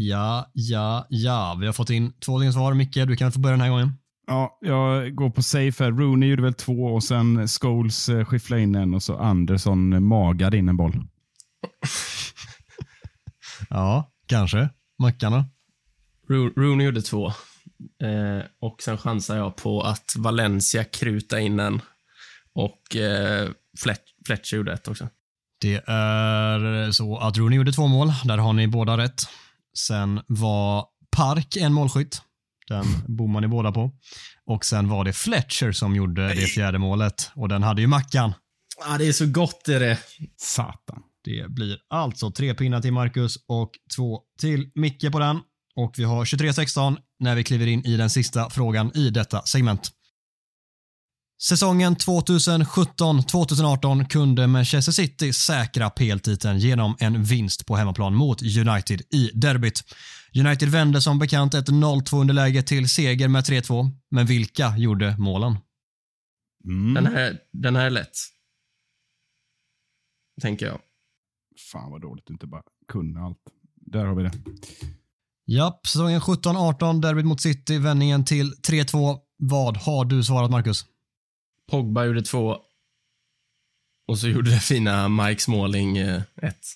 [0.00, 1.56] Ja, ja, ja.
[1.60, 2.74] Vi har fått in två stycken svar.
[2.74, 3.92] Micke, du kan få börja den här gången.
[4.26, 5.90] Ja, jag går på safe här.
[5.92, 10.56] Rooney gjorde väl två och sen Scholes eh, skifflade in en och så Andersson magade
[10.56, 10.92] in en boll.
[13.70, 14.68] Ja, kanske.
[14.98, 15.44] Mackan då?
[16.34, 17.26] Ro- Rooney gjorde två.
[18.02, 21.80] Eh, och sen chansar jag på att Valencia kruta in en.
[22.54, 23.48] Och eh,
[23.84, 25.08] Flet- Fletcher gjorde ett också.
[25.60, 28.12] Det är så att Rooney gjorde två mål.
[28.24, 29.22] Där har ni båda rätt.
[29.78, 30.84] Sen var
[31.16, 32.22] Park en målskytt.
[32.68, 32.84] Den
[33.16, 33.90] bommade ni båda på.
[34.46, 37.30] Och sen var det Fletcher som gjorde det fjärde målet.
[37.34, 38.32] Och den hade ju Mackan.
[38.86, 39.98] Ah, det är så gott är det.
[40.36, 41.02] Satan.
[41.24, 45.40] Det blir alltså tre pinnar till Marcus och två till Micke på den.
[45.76, 49.90] Och vi har 23-16 när vi kliver in i den sista frågan i detta segment.
[51.42, 59.30] Säsongen 2017-2018 kunde Manchester City säkra PL-titeln genom en vinst på hemmaplan mot United i
[59.34, 59.82] derbyt.
[60.38, 65.56] United vände som bekant ett 0-2 underläge till seger med 3-2, men vilka gjorde målen?
[66.64, 66.94] Mm.
[66.94, 68.16] Den, här, den här är lätt.
[70.40, 70.78] Tänker jag.
[71.72, 73.38] Fan vad dåligt att inte bara kunna allt.
[73.74, 74.32] Där har vi det.
[75.46, 79.18] Japp, säsongen 17-18, derbyt mot City, vändningen till 3-2.
[79.36, 80.84] Vad har du svarat Marcus?
[81.70, 82.56] Pogba gjorde två.
[84.08, 86.66] Och så gjorde det fina Mike Smalling eh, ett.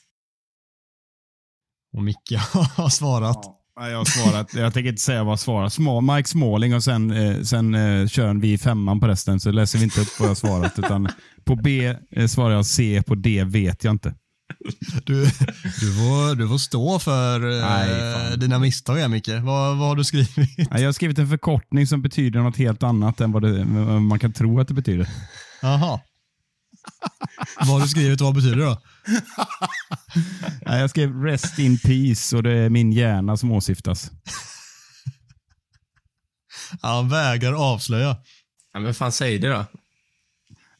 [1.97, 2.33] Och Micke
[2.77, 3.45] har svarat.
[3.75, 4.55] Ja, jag har svarat.
[4.55, 5.69] Jag tänker inte säga vad jag svarar.
[5.69, 9.79] Small, Mike Smalling och sen, eh, sen eh, kör vi femman på resten så läser
[9.79, 10.79] vi inte upp vad jag har svarat.
[10.79, 11.09] utan
[11.45, 14.15] på B eh, svarar jag C, på D vet jag inte.
[15.05, 15.25] Du,
[15.81, 18.39] du, får, du får stå för eh, Nej, fan.
[18.39, 19.29] dina misstag här Micke.
[19.29, 20.31] Vad, vad har du skrivit?
[20.57, 24.03] Ja, Jag har skrivit en förkortning som betyder något helt annat än vad, det, vad
[24.03, 25.09] man kan tro att det betyder.
[25.63, 26.01] Jaha.
[27.59, 28.83] vad har du skrivit och vad betyder det då?
[30.65, 34.11] Ja, Jag skrev Rest in Peace och det är min hjärna som åsyftas.
[36.83, 38.17] Han vägrar avslöja.
[38.73, 39.65] Ja, men fan, säg det då.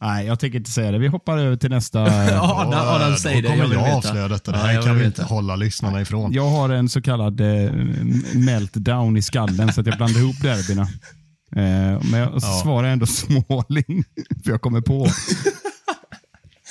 [0.03, 0.99] Nej, jag tänker inte säga det.
[0.99, 2.03] Vi hoppar över till nästa.
[2.43, 3.57] Adam, Adam, säg Då det.
[3.61, 4.53] kommer Jag jag, avslöja detta.
[4.53, 6.33] Det Ja, här jag kan vi inte hålla lyssnarna ifrån.
[6.33, 7.73] Jag har en så kallad eh,
[8.35, 10.83] meltdown i skallen så att jag blandar ihop derbyna.
[11.57, 12.41] Eh, men jag Ja.
[12.63, 13.07] svarar ändå
[13.47, 14.05] Småling,
[14.45, 15.07] för jag kommer på.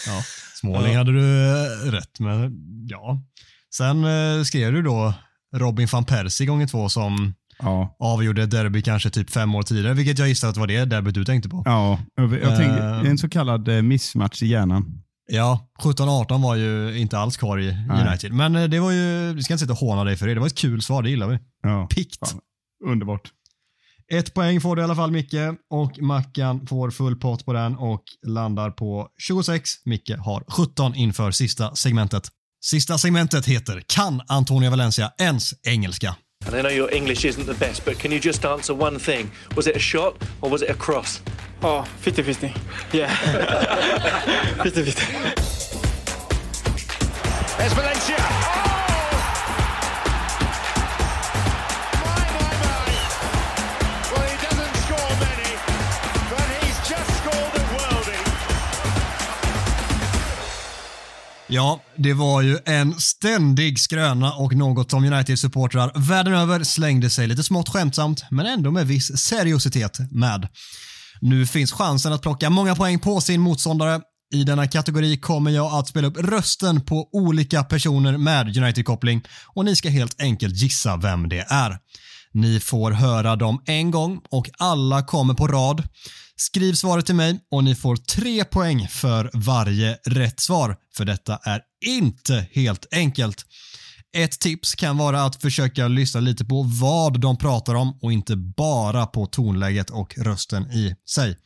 [0.07, 0.21] Ja.
[0.55, 2.51] Småling hade du eh, rätt med.
[2.87, 3.21] Ja.
[3.75, 5.13] Sen eh, skrev du då
[5.55, 7.33] Robin van Persie gånger två som
[7.63, 10.67] Ja, avgjorde ett derby kanske typ fem år tidigare, vilket jag gissar att det var
[10.67, 11.61] det derbyt du tänkte på.
[11.65, 13.09] ja jag tänkte, Eh.
[13.09, 14.85] en så kallad eh, missmatch i hjärnan.
[15.33, 18.07] Ja, 17-18 var ju inte alls kvar i Nej.
[18.07, 18.31] United.
[18.33, 20.33] Men eh, det var ju, vi ska inte sitta och håna dig för det.
[20.33, 21.39] Det var ett kul svar, det gillar vi.
[21.63, 22.17] Ja, Pikt.
[22.29, 22.39] fan.
[22.85, 23.21] Underbart.
[24.13, 25.33] Ett poäng får du i alla fall Micke
[25.69, 29.69] och Mackan får full pott på den och landar på 26.
[29.85, 32.23] Micke har 17 inför sista segmentet.
[32.63, 36.15] Sista segmentet heter Kan Antonio Valencia ens engelska?
[36.45, 39.31] And I know your English isn't the best, but can you just answer one thing?
[39.55, 41.21] Was it a shot or was it a cross?
[41.61, 42.55] Oh, 50-50.
[42.91, 43.15] Yeah.
[44.63, 45.35] 50-50.
[47.57, 48.60] There's Valencia.
[61.53, 67.27] Ja, det var ju en ständig skröna och något som United-supportrar världen över slängde sig
[67.27, 70.47] lite smått skämtsamt, men ändå med viss seriositet med.
[71.21, 74.01] Nu finns chansen att plocka många poäng på sin motståndare.
[74.33, 79.65] I denna kategori kommer jag att spela upp rösten på olika personer med United-koppling och
[79.65, 81.77] ni ska helt enkelt gissa vem det är.
[82.33, 85.83] Ni får höra dem en gång och alla kommer på rad.
[86.41, 91.39] Skriv svaret till mig och ni får tre poäng för varje rätt svar, för detta
[91.43, 93.45] är inte helt enkelt.
[94.17, 98.35] Ett tips kan vara att försöka lyssna lite på vad de pratar om och inte
[98.35, 101.37] bara på tonläget och rösten i sig.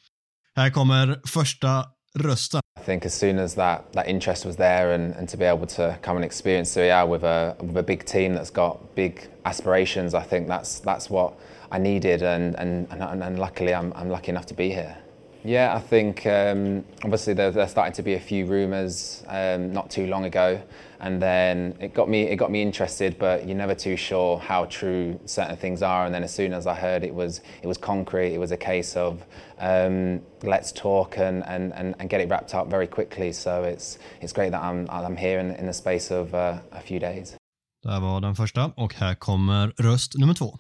[0.56, 1.86] Här kommer första
[2.20, 2.62] rösten.
[2.82, 5.68] I think as soon as that, that interest was there and, and to be able
[5.68, 9.14] to come and experience Serie A with a, with a big team that's got big
[9.44, 11.34] aspirations, I think that's, that's what
[11.72, 14.98] I needed and, and, and, and luckily I'm, I'm lucky enough to be here.
[15.46, 19.92] Yeah, I think um, obviously there, there started to be a few rumours um, not
[19.92, 20.60] too long ago,
[21.00, 23.20] and then it got me it got me interested.
[23.20, 26.06] But you're never too sure how true certain things are.
[26.06, 28.58] And then as soon as I heard it was it was concrete, it was a
[28.58, 29.24] case of
[29.60, 33.32] um, let's talk and, and, and, and get it wrapped up very quickly.
[33.32, 36.82] So it's it's great that I'm I'm here in, in the space of uh, a
[36.82, 37.36] few days.
[37.84, 40.58] Det var den första och här kommer röst nummer två.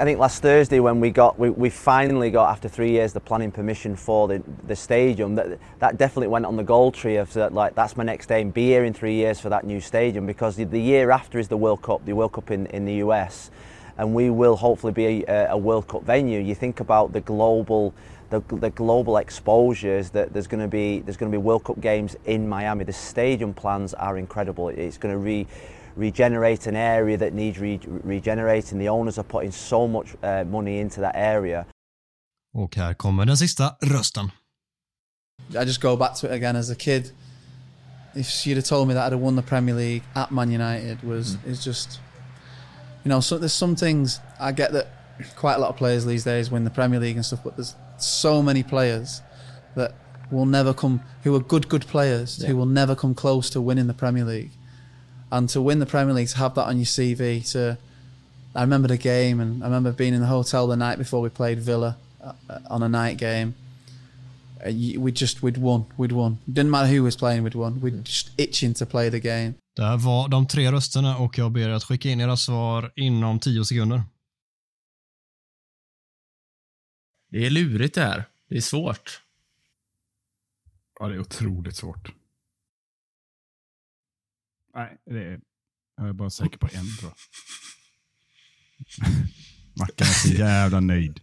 [0.00, 3.20] I think last Thursday when we got we, we finally got after three years the
[3.20, 7.36] planning permission for the the stadium that that definitely went on the goal tree of
[7.36, 10.56] like that's my next aim be here in three years for that new stadium because
[10.56, 13.50] the, the year after is the World Cup the World Cup in, in the US
[13.98, 16.40] and we will hopefully be a, a World Cup venue.
[16.40, 17.92] You think about the global
[18.30, 21.78] the, the global exposures that there's going to be there's going to be World Cup
[21.78, 22.84] games in Miami.
[22.84, 24.70] The stadium plans are incredible.
[24.70, 25.46] It's going to re
[26.00, 28.78] regenerate an area that needs re- regenerating.
[28.78, 31.64] The owners are putting so much uh, money into that area.
[32.54, 34.30] Och här kommer den sista rösten.
[35.50, 37.12] I just go back to it again as a kid.
[38.14, 41.02] If she'd have told me that I'd have won the Premier League at Man United
[41.02, 42.00] was is just
[43.04, 44.86] you know, so there's some things I get that
[45.36, 47.74] quite a lot of players these days win the Premier League and stuff, but there's
[47.98, 49.22] so many players
[49.74, 49.94] that
[50.30, 53.86] will never come, who are good, good players, who will never come close to winning
[53.86, 54.50] the Premier League.
[55.32, 57.78] And to win the Premier League, to have that on your CV, to
[58.54, 61.28] I remember the game, and I remember being in the hotel the night before we
[61.28, 62.32] played Villa uh,
[62.68, 63.54] on a night game.
[64.66, 66.38] Uh, we just we'd won, we'd won.
[66.52, 67.80] Didn't matter who was playing, we'd won.
[67.80, 69.54] We'd just itching to play the game.
[69.76, 73.38] Det var de tre rösterna och jag ber er att skicka in era svar inom
[73.38, 74.02] 10 sekunder.
[77.30, 78.24] Det är lurigt det här.
[78.48, 79.20] Det är svårt.
[81.00, 82.08] Ja, det är otroligt svårt.
[84.74, 85.38] Nej, det är...
[85.96, 87.16] Jag är bara säker på en tror jag.
[89.78, 91.20] Mackan är så jävla nöjd.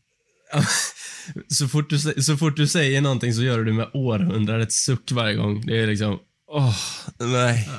[1.47, 5.11] Så fort, du, så fort du säger någonting så gör du det med århundradets suck
[5.11, 5.65] varje gång.
[5.65, 6.19] Det är liksom,
[6.51, 6.75] åh,
[7.19, 7.69] nej.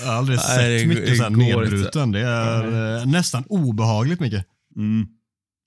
[0.00, 2.12] Jag har aldrig Nej, det sett går- Micke så här det nedbruten.
[2.12, 4.34] Det är eh, nästan obehagligt Micke.
[4.76, 5.06] Mm.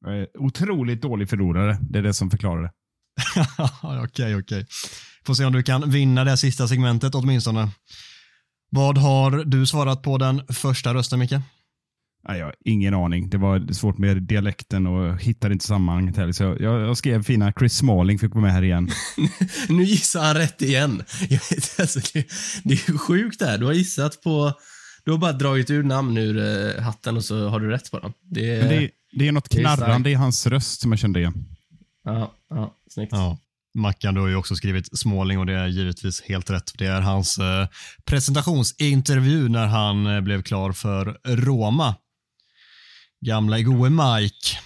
[0.05, 1.77] Jag är otroligt dålig förlorare.
[1.89, 2.71] Det är det som förklarar det.
[4.03, 4.65] Okej, okej.
[5.25, 7.69] Får se om du kan vinna det sista segmentet åtminstone.
[8.69, 11.33] Vad har du svarat på den första rösten Micke?
[12.27, 13.29] Nej, jag har ingen aning.
[13.29, 16.31] Det var svårt med dialekten och hittade inte sammanhanget heller.
[16.31, 18.89] Så jag, jag skrev fina Chris Smalling fick vara med här igen.
[19.69, 21.03] Nu gissar han rätt igen.
[21.29, 22.27] Jag vet, alltså, det,
[22.63, 23.57] det är ju sjukt det här.
[23.57, 24.53] Du har gissat på...
[25.03, 27.99] Du har bara dragit ur namn ur eh, hatten och så har du rätt på
[27.99, 28.13] dem.
[28.21, 31.45] Det, det, det är något knarrande i hans röst som jag kände igen.
[32.03, 33.11] Ja, ja, snyggt.
[33.11, 33.37] Ja.
[33.79, 36.71] Mackan, du har ju också skrivit Småling och det är givetvis helt rätt.
[36.75, 37.67] Det är hans eh,
[38.05, 41.95] presentationsintervju när han eh, blev klar för Roma.
[43.25, 44.57] Gamla goe Mike.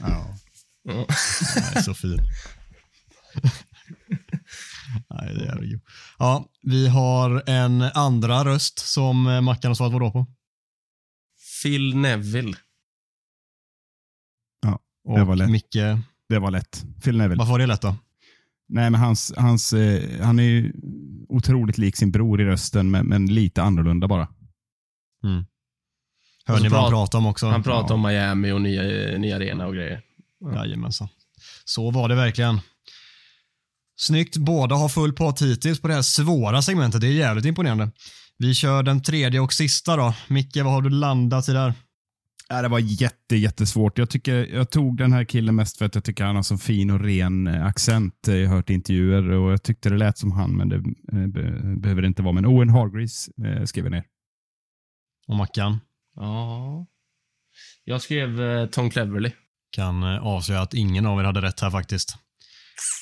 [0.03, 0.37] Ja.
[0.83, 2.19] Nej, så fin.
[5.09, 5.79] Nej, det är det ju.
[6.19, 10.27] Ja, vi har en andra röst som eh, Mackan har svarat på?
[11.63, 12.57] Phil Neville.
[15.03, 15.49] Och Det var lätt.
[15.49, 15.75] Micke,
[16.29, 16.85] Det var lätt.
[17.03, 17.39] Phil Neville.
[17.39, 17.95] varför var det lätt då?
[18.69, 20.73] Nej, men hans, hans, eh, han är ju
[21.29, 24.27] otroligt lik sin bror i rösten, men, men lite annorlunda bara.
[26.45, 27.47] Hör Och så ni vad han prat- pratar om också?
[27.47, 28.81] Han pratar om Miami och nya,
[29.17, 30.01] nya arena och grejer.
[30.55, 31.07] Jajamensan.
[31.65, 32.59] Så var det verkligen.
[33.95, 34.37] Snyggt.
[34.37, 37.01] Båda har full pott hittills på det här svåra segmentet.
[37.01, 37.91] Det är jävligt imponerande.
[38.37, 40.13] Vi kör den tredje och sista då.
[40.27, 41.73] Micke, vad har du landat i där?
[42.53, 43.97] Ja, det var jätte, jättesvårt.
[43.97, 46.57] Jag, tycker, jag tog den här killen mest för att jag tycker han har så
[46.57, 48.13] fin och ren eh, accent.
[48.27, 51.41] Jag har hört intervjuer och jag tyckte det lät som han, men det eh, be,
[51.75, 52.33] behöver det inte vara.
[52.33, 54.03] Men Owen Hargreaves eh, skrev jag ner.
[55.27, 55.79] Och Mackan
[56.15, 56.85] Ja.
[57.83, 59.31] Jag skrev eh, Tom Cleverley.
[59.71, 62.15] kan eh, avslöja att ingen av er hade rätt här faktiskt.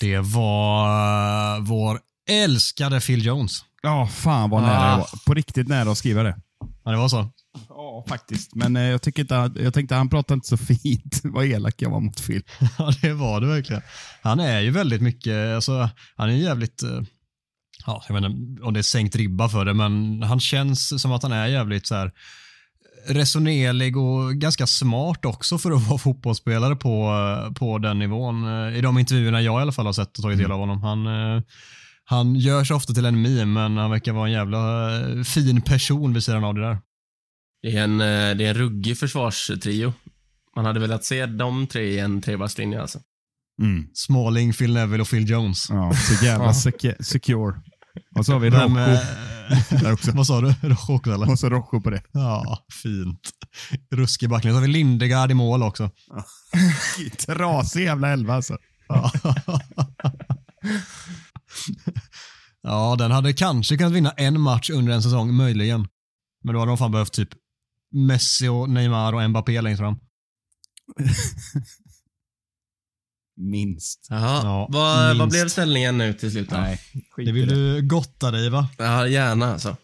[0.01, 3.51] Det var eh, vår älskade Phil Jones.
[3.81, 4.89] Ja, fan vad nära Ah.
[4.91, 5.07] jag var.
[5.25, 6.41] På riktigt nära att skriva det.
[6.89, 7.31] Ja, det var så.
[7.69, 8.55] Ja, faktiskt.
[8.55, 11.21] Men eh, jag, tycker inte, jag tänkte han pratade inte så fint.
[11.23, 12.43] vad elak jag var mot Phil.
[12.77, 13.81] Ja, det var det verkligen.
[14.21, 17.01] Han är ju väldigt mycket, alltså, han är jävligt, eh,
[17.85, 21.11] ja, jag vet inte om det är sänkt ribba för det, men han känns som
[21.11, 22.11] att han är jävligt så här
[23.07, 27.11] resonerlig och ganska smart också för att vara fotbollsspelare på,
[27.45, 28.43] eh, på den nivån.
[28.47, 30.81] Eh, I de intervjuerna jag i alla fall har sett och tagit del av honom.
[30.81, 31.41] Han, eh,
[32.09, 35.61] han gör sig ofta till en meme, men han verkar vara en jävla eh, fin
[35.61, 36.77] person vid sidan av det där.
[37.61, 39.93] Det är en, eh, det är en ruggig försvarstrio.
[40.55, 42.99] Man hade velat se de tre i en trebackslinje alltså.
[43.61, 43.87] Mm.
[43.93, 45.69] Smalling, Phil Neville och Phil Jones.
[45.69, 46.53] Ja, så jävla
[46.99, 47.61] secure.
[48.15, 48.79] Och så har vi Rojo.
[48.79, 48.99] eh,
[49.81, 50.11] Där också.
[50.11, 50.53] Vad sa du?
[50.61, 51.31] Rojo också eller?
[51.31, 52.01] Och så Rojo på det.
[52.11, 53.29] Ja, fint.
[53.91, 54.53] Ruskig backlinje.
[54.53, 55.89] Så har vi Lindegard i mål också.
[57.25, 58.57] Trasig jävla elva alltså.
[58.87, 59.11] Ja.
[62.69, 65.87] ja, den hade kanske kunnat vinna en match under en säsong, möjligen.
[66.43, 67.29] Men då hade de fan behövt typ
[67.91, 69.95] Messi och Neymar och Mbappé längst fram.
[73.37, 74.07] Minst.
[74.09, 74.41] Jaha.
[74.43, 75.31] Ja, vad, vad minst.
[75.31, 76.55] blev ställningen nu till slut då?
[76.57, 76.79] Nej,
[77.17, 78.69] Det vill du gotta dig va?
[78.77, 79.77] Ja, gärna alltså.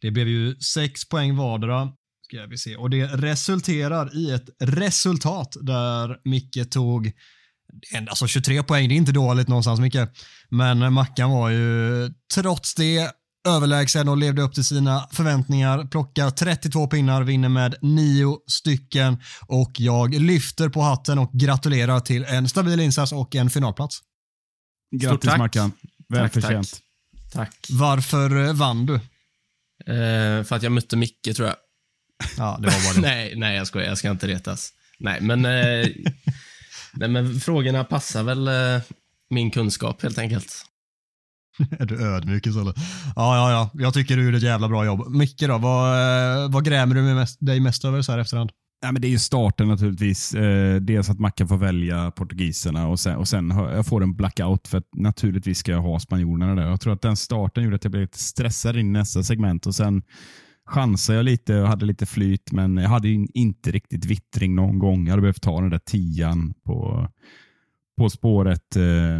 [0.00, 1.92] Det blev ju sex poäng vardera.
[2.22, 2.76] Ska vi se.
[2.76, 7.12] Och det resulterar i ett resultat där Micke tog
[8.08, 9.96] Alltså 23 poäng, det är inte dåligt någonstans Micke.
[10.48, 13.10] Men Mackan var ju trots det
[13.48, 15.84] överlägsen och levde upp till sina förväntningar.
[15.84, 22.24] Plockar 32 pinnar, vinner med 9 stycken och jag lyfter på hatten och gratulerar till
[22.24, 23.98] en stabil insats och en finalplats.
[24.96, 25.38] Grattis tack.
[25.38, 25.72] Mackan.
[26.08, 26.80] Välförtjänt.
[27.32, 27.66] Tack.
[27.70, 28.94] Varför eh, vann du?
[28.94, 31.56] Eh, för att jag mötte Micke tror jag.
[32.36, 33.00] Ja, det var bara det.
[33.00, 33.88] nej, nej jag skojar.
[33.88, 34.72] Jag ska inte retas.
[34.98, 35.86] Nej, men, eh,
[36.96, 38.82] nej, men frågorna passar väl eh,
[39.30, 40.66] min kunskap helt enkelt.
[41.78, 42.76] Är du ödmjuk istället?
[43.16, 43.82] Ja, ja, ja.
[43.82, 45.08] Jag tycker du gjorde ett jävla bra jobb.
[45.08, 45.92] Micke då, vad,
[46.44, 48.50] eh, vad grämer du med mest, dig mest över så här efterhand?
[48.82, 50.34] Ja, men det är ju starten naturligtvis.
[50.34, 54.68] Eh, dels att Mackan får välja portugiserna och sen, och sen jag får en blackout
[54.68, 56.68] för att naturligtvis ska jag ha spanjorerna där.
[56.68, 59.66] Jag tror att den starten gjorde att jag blev lite stressad in i nästa segment
[59.66, 60.02] och sen
[60.66, 64.78] chansade jag lite och hade lite flyt men jag hade ju inte riktigt vittring någon
[64.78, 65.04] gång.
[65.04, 67.08] Jag hade behövt ta den där tian på,
[67.98, 68.76] på spåret.
[68.76, 69.16] Eh,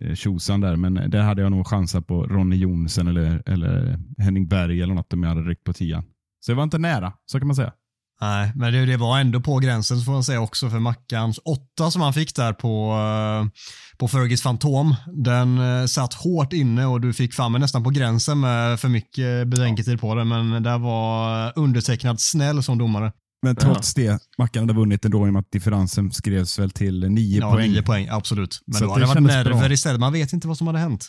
[0.00, 4.48] eh, tjosan där, men där hade jag nog chansat på Ronny Jonsen eller, eller Henning
[4.48, 6.04] Berg eller något om jag hade ryckt på tian.
[6.40, 7.72] Så det var inte nära, så kan man säga.
[8.20, 11.90] Nej, men det, det var ändå på gränsen får man säga också för Mackans åtta
[11.90, 13.60] som han fick där på, eh,
[13.98, 14.94] på Fergis Fantom.
[15.24, 18.88] Den eh, satt hårt inne och du fick fram mig nästan på gränsen med för
[18.88, 23.12] mycket betänketid på den, men där var undertecknad snäll som domare.
[23.42, 27.08] Men trots det, Mackan hade vunnit ändå i och med att differensen skrevs väl till
[27.10, 27.70] nio Ja, poäng.
[27.72, 28.58] nio poäng, absolut.
[28.66, 29.54] Men Så då hade det varit kändes bra.
[29.54, 30.00] nerver istället.
[30.00, 31.08] Man vet inte vad som hade hänt.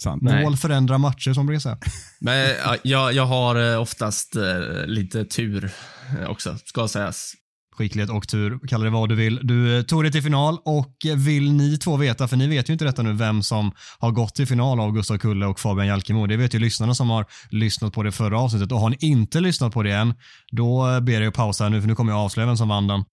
[0.00, 0.22] Sant.
[0.22, 0.44] Nej.
[0.44, 1.78] Mål förändrar matcher som säga.
[2.20, 5.70] Men ja, jag, jag har eh, oftast eh, lite tur
[6.18, 7.32] eh, också, ska sägas.
[7.76, 9.40] Skicklighet och tur, kalla det vad du vill.
[9.42, 12.84] Du tog dig till final och vill ni två veta, för ni vet ju inte
[12.84, 16.26] detta nu, vem som har gått till final av Gustav Kulle och Fabian Jalkemo.
[16.26, 18.72] Det vet ju lyssnarna som har lyssnat på det förra avsnittet.
[18.72, 20.14] Och har ni inte lyssnat på det än,
[20.52, 22.86] då ber jag er pausa här nu, för nu kommer jag avslöja vem som vann
[22.86, 23.04] den.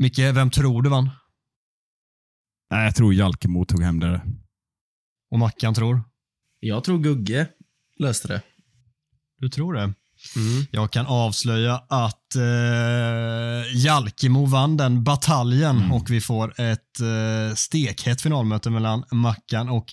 [0.00, 1.10] Micke, vem tror du vann?
[2.70, 4.22] Nej, jag tror Jalkemo tog hem det.
[5.30, 6.09] Och Mackan tror?
[6.60, 7.46] Jag tror Gugge
[7.98, 8.42] löste det.
[9.38, 9.80] Du tror det?
[10.36, 10.66] Mm.
[10.70, 18.20] Jag kan avslöja att eh, Jalkemo vann den bataljen och vi får ett eh, stekhett
[18.20, 19.92] finalmöte mellan Mackan och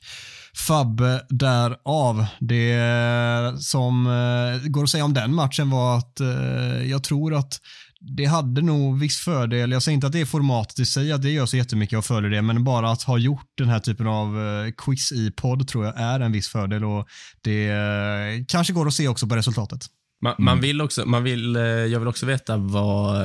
[0.67, 2.25] Fabbe därav.
[2.39, 7.61] Det som eh, går att säga om den matchen var att eh, jag tror att
[7.99, 9.71] det hade nog viss fördel.
[9.71, 12.05] Jag säger inte att det är formatet i sig, att det gör så jättemycket och
[12.05, 15.67] följer det, men bara att ha gjort den här typen av eh, quiz i podd
[15.67, 17.07] tror jag är en viss fördel och
[17.41, 19.85] det eh, kanske går att se också på resultatet.
[20.21, 23.17] Man, man vill också, man vill, eh, jag vill också veta vad,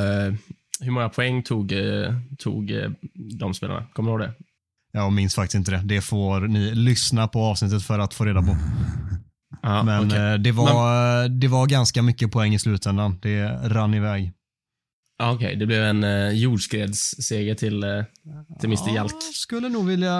[0.80, 1.72] hur många poäng tog,
[2.38, 2.72] tog
[3.38, 3.86] de spelarna?
[3.92, 4.34] Kommer du ihåg det?
[4.92, 5.82] Jag minns faktiskt inte det.
[5.84, 8.56] Det får ni lyssna på avsnittet för att få reda på.
[9.62, 13.18] Ja, Men eh, det, var, det var ganska mycket poäng i slutändan.
[13.22, 14.32] Det rann iväg.
[15.18, 18.04] Ja, Okej, det blev en eh, jordskredsseger till, eh,
[18.60, 19.12] till Mr Jalk.
[19.12, 20.12] Jag skulle nog vilja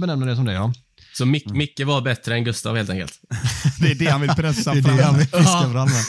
[0.00, 0.72] benämna det som det, ja.
[1.18, 3.12] Så Mic Micke var bättre än Gustav helt enkelt.
[3.80, 4.96] Det är det han vill pressa Det är fram.
[4.96, 6.04] det han vill fiska fram med.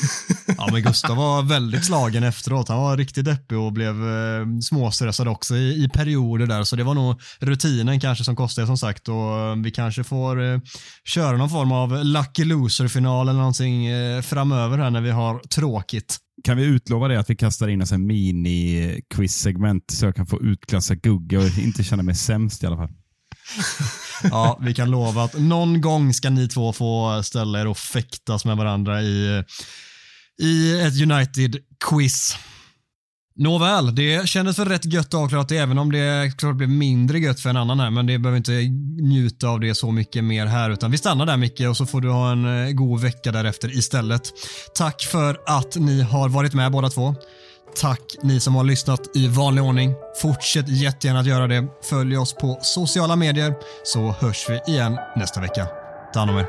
[0.57, 2.69] Ja, men Gustav var väldigt slagen efteråt.
[2.69, 6.63] Han var riktigt deppig och blev eh, småstressad också i, i perioder där.
[6.63, 9.07] Så det var nog rutinen kanske som kostade som sagt.
[9.09, 10.59] Och eh, vi kanske får eh,
[11.05, 16.17] köra någon form av lucky loser-final eller någonting eh, framöver här när vi har tråkigt.
[16.43, 20.95] Kan vi utlova det att vi kastar in en mini-quiz-segment så jag kan få utklassa
[20.95, 22.89] Gugge och inte känna mig sämst i alla fall.
[24.23, 28.45] Ja, vi kan lova att någon gång ska ni två få ställa er och fäktas
[28.45, 29.43] med varandra i,
[30.41, 32.35] i ett United-quiz.
[33.37, 37.49] Nåväl, det kändes väl rätt gött avklarat även om det klart blev mindre gött för
[37.49, 38.51] en annan här, men det behöver inte
[39.01, 42.01] njuta av det så mycket mer här, utan vi stannar där Micke och så får
[42.01, 44.21] du ha en eh, god vecka därefter istället.
[44.75, 47.15] Tack för att ni har varit med båda två.
[47.75, 49.93] Tack ni som har lyssnat i vanlig ordning.
[50.21, 51.67] Fortsätt jättegärna att göra det.
[51.83, 53.53] Följ oss på sociala medier
[53.83, 55.67] så hörs vi igen nästa vecka.
[56.13, 56.45] Ta hand om er.